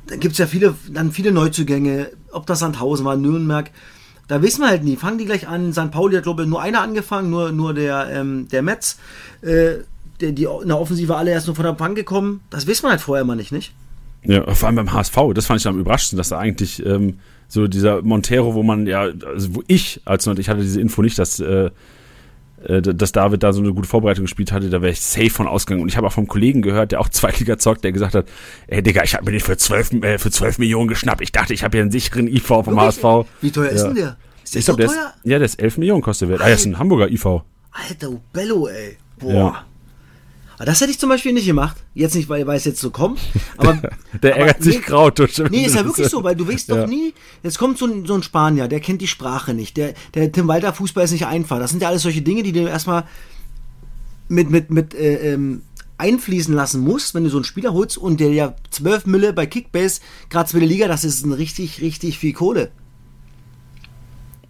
[0.09, 3.71] Dann gibt's ja viele, dann viele Neuzugänge, ob das Sandhausen war, Nürnberg.
[4.27, 4.97] Da wissen wir halt nie.
[4.97, 5.73] Fangen die gleich an.
[5.73, 5.91] St.
[5.91, 8.99] Pauli hat, glaube ich, nur einer angefangen, nur, nur der, ähm, der Metz.
[9.43, 9.77] Äh,
[10.21, 12.41] der, die in der Offensive alle erst nur von der Bank gekommen.
[12.51, 13.73] Das weiß man halt vorher immer nicht, nicht?
[14.25, 17.69] Ja, vor allem beim HSV, das fand ich am überraschendsten, dass da eigentlich ähm, so
[17.69, 21.39] dieser Montero, wo man ja, also wo ich als ich hatte diese Info nicht, dass,
[21.39, 21.71] äh,
[22.65, 25.47] äh, dass David da so eine gute Vorbereitung gespielt hatte, da wäre ich safe von
[25.47, 25.83] ausgegangen.
[25.83, 28.27] Und ich habe auch vom Kollegen gehört, der auch Zweitliga zockt, der gesagt hat,
[28.67, 31.21] ey Digga, ich habe mir den für 12, äh, für 12 Millionen geschnappt.
[31.23, 33.03] Ich dachte, ich habe hier einen sicheren IV vom Wirklich?
[33.03, 33.27] HSV.
[33.41, 33.87] Wie teuer ist Ja.
[33.87, 34.17] denn der?
[34.43, 35.15] Ist der Ich so glaube, der ist, teuer?
[35.33, 36.41] ja, der ist 11 Millionen kostet wert.
[36.41, 37.25] Ah, der ist ein Hamburger IV.
[37.71, 38.97] Alter, Bello, ey.
[39.21, 39.33] Boah.
[39.33, 39.65] Ja.
[40.59, 41.77] Aber das hätte ich zum Beispiel nicht gemacht.
[41.95, 43.21] Jetzt nicht, weil, weil es jetzt so kommt.
[43.57, 43.81] Aber,
[44.23, 45.19] Der aber ärgert sich nee, Kraut.
[45.19, 46.77] du- Nee, ist ja wirklich so, weil du weißt Ja.
[46.83, 49.95] doch nie, jetzt kommt so ein, so ein Spanier, der kennt die Sprache nicht, der,
[50.15, 51.59] der Tim Walter Fußball ist nicht einfach.
[51.61, 53.05] Das sind ja alles solche Dinge, die du erstmal
[54.29, 55.63] mit, mit, mit äh, ähm,
[55.97, 59.47] einfließen lassen musst, wenn du so einen Spieler holst und der ja 12 Mille bei
[59.47, 62.71] Kickbase, gerade zweite Liga, das ist ein richtig, richtig viel Kohle.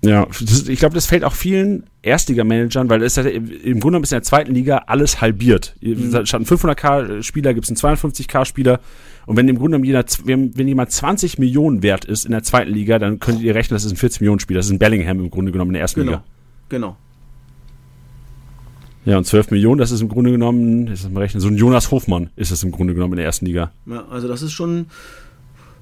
[0.04, 4.04] Ja, das, ich glaube, das fällt auch vielen Erstliga-Managern, weil es ja, im Grunde genommen
[4.04, 5.74] ist in der zweiten Liga alles halbiert.
[5.80, 6.24] Mhm.
[6.24, 8.80] Statt einen 500k-Spieler gibt es einen 52k-Spieler.
[9.26, 12.72] Und wenn im Grunde jeder, wenn, wenn jemand 20 Millionen wert ist in der zweiten
[12.72, 14.58] Liga, dann könntet ihr rechnen, das ist ein 40 Millionen Spieler.
[14.58, 16.12] Das ist ein Bellingham im Grunde genommen in der ersten Genau.
[16.12, 16.24] Liga.
[16.68, 16.96] Genau.
[19.04, 21.56] Ja, und 12 Millionen, das ist im Grunde genommen, das ist mal rechnen, so ein
[21.56, 23.72] Jonas Hofmann ist es im Grunde genommen in der ersten Liga.
[23.86, 24.86] Ja, also das ist schon,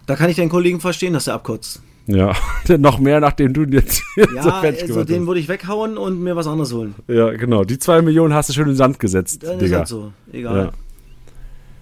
[0.07, 1.83] da kann ich deinen Kollegen verstehen, dass er abkotzt.
[2.09, 2.33] Ja,
[2.79, 5.27] noch mehr, nachdem du jetzt Ja, so fertig also den hast.
[5.27, 6.95] würde ich weghauen und mir was anderes holen.
[7.09, 7.65] Ja, genau.
[7.65, 9.79] Die 2 Millionen hast du schön in den Sand gesetzt, Dann ist Digga.
[9.79, 10.13] halt so.
[10.33, 10.57] Egal.
[10.57, 10.63] Ja.
[10.65, 10.75] Holt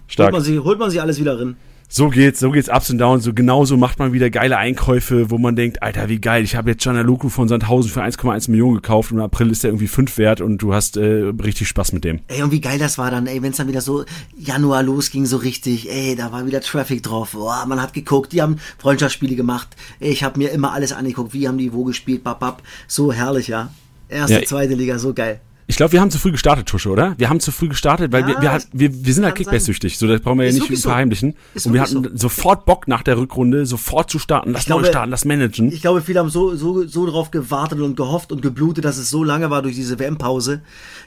[0.08, 0.32] Stark.
[0.32, 1.56] man, sie, holt man sie alles wieder rein.
[1.96, 3.22] So geht's, so geht's ups und downs.
[3.22, 6.70] So genauso macht man wieder geile Einkäufe, wo man denkt, Alter, wie geil, ich habe
[6.70, 10.18] jetzt Gianluca von Sandhausen für 1,1 Millionen gekauft und im April ist der irgendwie 5
[10.18, 12.18] wert und du hast äh, richtig Spaß mit dem.
[12.26, 14.04] Ey, und wie geil das war dann, ey, wenn es dann wieder so
[14.36, 17.30] Januar losging, so richtig, ey, da war wieder Traffic drauf.
[17.30, 19.68] Boah, man hat geguckt, die haben Freundschaftsspiele gemacht.
[20.00, 22.64] Ich habe mir immer alles angeguckt, wie haben die wo gespielt, bap, bap.
[22.88, 23.70] So herrlich, ja.
[24.08, 25.40] Erste, Ja, zweite Liga, so geil.
[25.66, 27.14] Ich glaube, wir haben zu früh gestartet, Tusche, oder?
[27.16, 29.96] Wir haben zu früh gestartet, weil Ja, wir, wir, wir, wir sind halt kann Kickbase-süchtig.
[29.96, 30.88] So, das brauchen wir ja nicht so.
[30.88, 31.36] verheimlichen.
[31.54, 34.88] Ist Und wir hatten sofort Bock nach der Rückrunde, sofort zu starten, das glaube, neu
[34.88, 35.72] starten, das managen.
[35.72, 39.08] Ich glaube, viele haben so, so, so drauf gewartet und gehofft und geblutet, dass es
[39.08, 40.62] so lange war durch diese WM-Pause.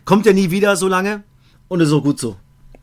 [0.06, 1.24] Kommt ja nie wieder so lange
[1.68, 2.36] und ist auch gut so.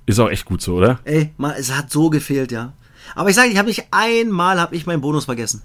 [0.07, 1.01] Ist auch echt gut so, oder?
[1.05, 2.73] Ey, mal, es hat so gefehlt, ja.
[3.15, 5.63] Aber ich sage, ich habe nicht einmal hab ich meinen Bonus vergessen.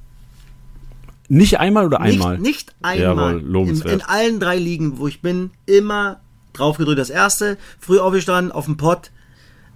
[1.30, 2.38] Nicht einmal oder einmal?
[2.40, 3.36] Nicht, nicht einmal.
[3.36, 3.94] Jawohl, lobenswert.
[3.94, 6.20] in, in allen drei Ligen, wo ich bin, immer
[6.54, 7.00] drauf gedrückt.
[7.00, 9.12] Das erste, früh aufgestanden, auf dem Pott,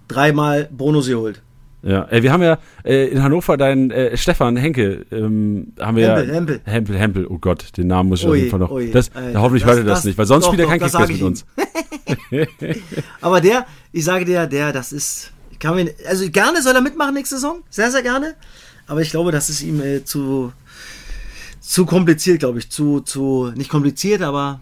[0.08, 1.40] dreimal Bonus geholt.
[1.82, 6.08] Ja, äh, wir haben ja äh, in Hannover deinen äh, Stefan Henke, ähm, haben wir
[6.08, 6.60] Hempel, ja, Hempel.
[6.64, 8.70] Hempel, Hempel, oh Gott, den Namen muss ich auf jeden Fall noch.
[8.70, 10.70] ui, das, Alter, hoffentlich das- hört er das, das- nicht, weil sonst doch, wieder doch,
[10.70, 11.44] kein sag mit uns.
[13.20, 15.30] Aber der, ich sage dir, der, das ist,
[15.60, 18.34] kann mir, also gerne soll er mitmachen nächste Saison, sehr, sehr gerne.
[18.86, 20.52] Aber ich glaube, das ist ihm äh, zu,
[21.66, 24.60] zu kompliziert, glaube ich, zu, zu, nicht kompliziert, aber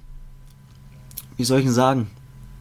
[1.36, 2.06] wie soll ich denn sagen?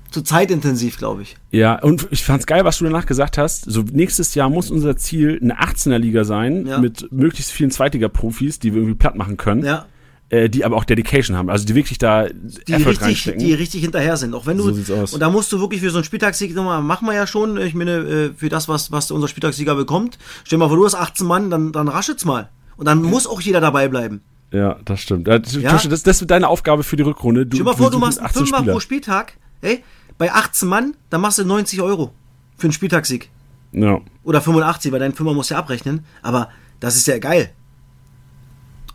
[0.10, 1.38] Zu zeitintensiv, glaube ich.
[1.52, 3.64] Ja, und ich fand's geil, was du danach gesagt hast.
[3.72, 6.80] So nächstes Jahr muss unser Ziel eine 18er Liga sein Ja.
[6.80, 9.64] mit möglichst vielen Zweitliga-Profis, die wir irgendwie platt machen können.
[9.64, 9.86] Ja,
[10.30, 14.18] äh, die aber auch Dedication haben, also die wirklich da die richtig, die richtig hinterher
[14.18, 14.34] sind.
[14.34, 15.14] Auch wenn du So sieht's aus.
[15.14, 17.58] und da musst du wirklich für so einen Spieltagssieg nochmal machen wir ja schon.
[17.58, 20.18] Ich meine äh, für das was was unser Spieltagssieger bekommt.
[20.46, 22.50] Stell mal vor, du hast 18 Mann, dann dann raschet's mal
[22.82, 24.22] und dann muss auch jeder dabei bleiben.
[24.52, 25.28] Ja, das stimmt.
[25.28, 25.78] Äh, Ja.
[25.78, 27.46] Das, das wird deine Aufgabe für die Rückrunde.
[27.46, 28.74] Du, Stell dir mal vor, du machst einen 18 Fünfer Spieler.
[28.74, 29.34] pro Spieltag.
[29.62, 29.84] Ey,
[30.18, 32.12] bei 18 Mann, dann machst du 90 Euro
[32.58, 33.30] für einen Spieltagssieg.
[33.72, 34.00] Ja.
[34.24, 36.04] Oder 85, weil dein Fünfer muss ja abrechnen.
[36.24, 37.52] Aber das ist ja geil.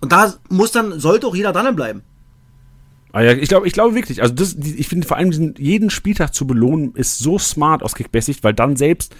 [0.00, 2.02] Und da muss dann, sollte auch jeder dranbleiben.
[3.16, 4.20] Ah ja, ich glaube, ich glaube wirklich.
[4.20, 7.82] Also das, die, ich finde vor allem diesen, jeden Spieltag zu belohnen ist so smart
[7.82, 9.16] aus Kickbase-Sicht, weil dann selbst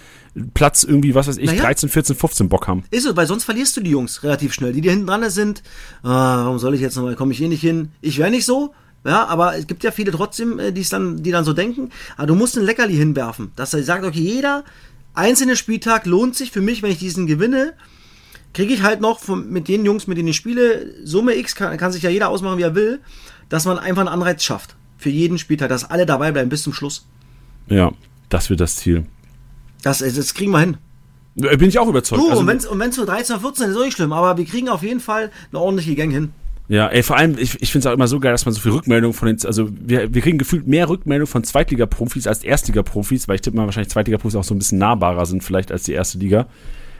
[0.53, 1.63] Platz irgendwie, was weiß ich, Naja.
[1.63, 2.83] 13, 14, 15 Bock haben.
[2.91, 4.71] Ist es, weil sonst verlierst du die Jungs relativ schnell.
[4.71, 5.63] Die, die hinten dran sind,
[6.03, 7.89] ah, warum soll ich jetzt nochmal, komme ich eh nicht hin.
[8.01, 11.31] Ich wäre nicht so, ja, aber es gibt ja viele trotzdem, äh, die's dann, die
[11.31, 11.89] dann so denken.
[12.17, 14.63] Aber du musst ein Leckerli hinwerfen, dass er sagt, okay, jeder
[15.15, 17.73] einzelne Spieltag lohnt sich für mich, wenn ich diesen gewinne,
[18.53, 21.75] kriege ich halt noch von, mit den Jungs, mit denen ich spiele, Summe X, kann,
[21.77, 22.99] kann sich ja jeder ausmachen, wie er will,
[23.49, 24.75] dass man einfach einen Anreiz schafft.
[24.97, 27.05] Für jeden Spieltag, dass alle dabei bleiben bis zum Schluss.
[27.67, 27.91] Ja,
[28.29, 29.05] das wird das Ziel.
[29.83, 30.77] Das, das kriegen wir hin.
[31.41, 32.21] Äh, Bin ich auch überzeugt.
[32.21, 32.47] Du, Also, und
[32.79, 34.83] wenn es nur 13 oder 14 ist, ist auch nicht schlimm, aber wir kriegen auf
[34.83, 36.31] jeden Fall eine ordentliche Gang hin.
[36.67, 38.59] ja, ey, vor allem, ich, ich finde es auch immer so geil, dass man so
[38.59, 43.27] viel Rückmeldungen von den, also wir, wir kriegen gefühlt mehr Rückmeldungen von Zweitliga-Profis als Erstliga-Profis,
[43.27, 45.93] weil ich tippe mal wahrscheinlich Zweitliga-Profis auch so ein bisschen nahbarer sind vielleicht als die
[45.93, 46.47] erste Liga.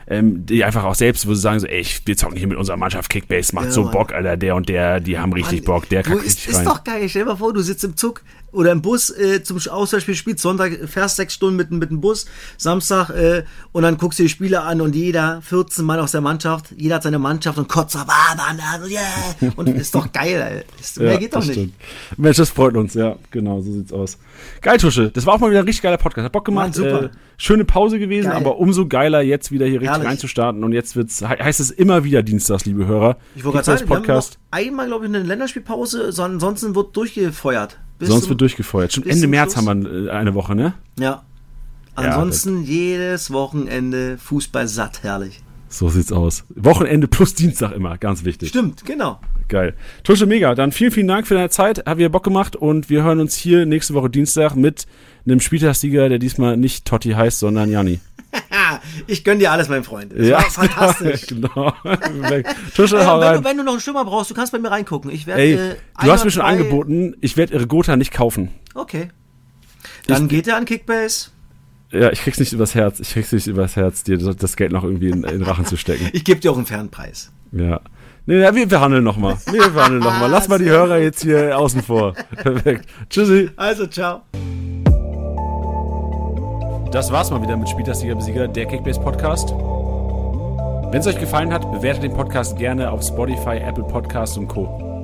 [0.10, 2.58] Ähm, die einfach auch selbst, wo sie sagen so, ey, ich- wir zocken hier mit
[2.58, 3.92] unserer Mannschaft Kickbase, macht Ja, so Mann.
[3.92, 6.86] Bock, Alter, der und der, die haben richtig Mann, Bock, der kackt ist, ist doch
[6.86, 7.10] geil.
[7.10, 8.22] Stell dir mal vor, du sitzt im Zug
[8.54, 12.26] oder im Bus äh, zum Auswärtsspiel, spielst Sonntag, fährst sechs Stunden mit, mit dem Bus,
[12.58, 13.44] Samstag äh,
[13.74, 16.96] und dann guckst du die Spiele an und jeder, 14 Mann aus der Mannschaft, jeder
[16.96, 19.52] hat seine Mannschaft und kotzt aber, ah, Mann, also, yeah.
[19.58, 20.82] Und ist doch geil, ey.
[20.82, 21.52] Ist, mehr geht doch nicht.
[21.52, 21.74] stimmt.
[22.16, 24.18] Mensch, das freut uns, ja, genau, so sieht's aus.
[24.62, 26.26] Geil, Tusche, das war auch mal wieder ein richtig geiler Podcast.
[26.26, 26.66] Hat Bock gemacht.
[26.68, 27.04] Mann, super.
[27.06, 28.38] Äh, schöne Pause gewesen, Geil.
[28.38, 30.08] aber umso geiler, jetzt wieder hier richtig Herrlich.
[30.10, 30.64] reinzustarten.
[30.64, 33.18] Und jetzt wird's, he heißt es immer wieder Dienstags, liebe Hörer.
[33.36, 36.96] Ich wollte gerade sagen, wir haben noch einmal, glaube ich, eine Länderspielpause, sondern ansonsten wird
[36.96, 37.80] durchgefeuert.
[38.00, 38.94] Bis Sonst zum- wird durchgefeuert.
[38.94, 39.68] Schon Ende März Schluss.
[39.68, 40.74] haben wir äh, eine Woche, ne?
[41.00, 41.24] Ja.
[41.96, 45.42] Ansonsten jedes Wochenende Fußball satt, herrlich.
[45.70, 46.44] So sieht's aus.
[46.56, 48.50] Wochenende plus Dienstag immer, ganz wichtig.
[48.50, 49.20] Stimmt, genau.
[49.48, 49.74] Geil.
[50.04, 50.56] Tusche, mega.
[50.56, 51.86] Dann vielen, vielen Dank für deine Zeit.
[51.86, 54.86] Hat wieder Bock gemacht und wir hören uns hier nächste Woche Dienstag mit
[55.26, 58.00] einem Spieltagssieger, der diesmal nicht Totti heißt, sondern Janni.
[59.08, 60.14] Ich gönn dir alles, mein Freund.
[60.16, 61.28] Das war fantastisch.
[61.28, 61.74] genau.
[62.76, 63.42] Tusche, Äh, hau wenn, rein.
[63.42, 65.10] du, wenn du noch einen Stürmer brauchst, du kannst bei mir reingucken.
[65.10, 65.42] Ich werde.
[65.42, 68.50] Ey, äh, du hast mir schon angeboten, ich werde Gotha nicht kaufen.
[68.76, 69.08] Okay.
[70.06, 71.30] Dann geht er an Kickbase.
[71.92, 73.00] Ja, ich krieg's nicht übers Herz.
[73.00, 75.78] Ich krieg's nicht übers Herz, dir das Geld noch irgendwie in, in den Rachen zu
[75.78, 76.10] stecken.
[76.14, 77.32] Ich gebe dir auch einen Fernpreis.
[77.54, 77.80] Ja.
[78.28, 79.38] Nee, ja, wir verhandeln nochmal.
[79.50, 80.30] Wir verhandeln nochmal.
[80.30, 82.14] Lass mal die Hörer jetzt hier außen vor.
[82.36, 82.86] Perfekt.
[83.10, 83.50] Tschüssi.
[83.56, 84.22] Also, ciao.
[86.92, 89.52] Das war's mal wieder mit Spieltagssieger Besieger, der Kickbase Podcast.
[90.92, 94.97] Wenn es euch gefallen hat, bewertet den Podcast gerne auf Spotify, Apple Podcasts und Co.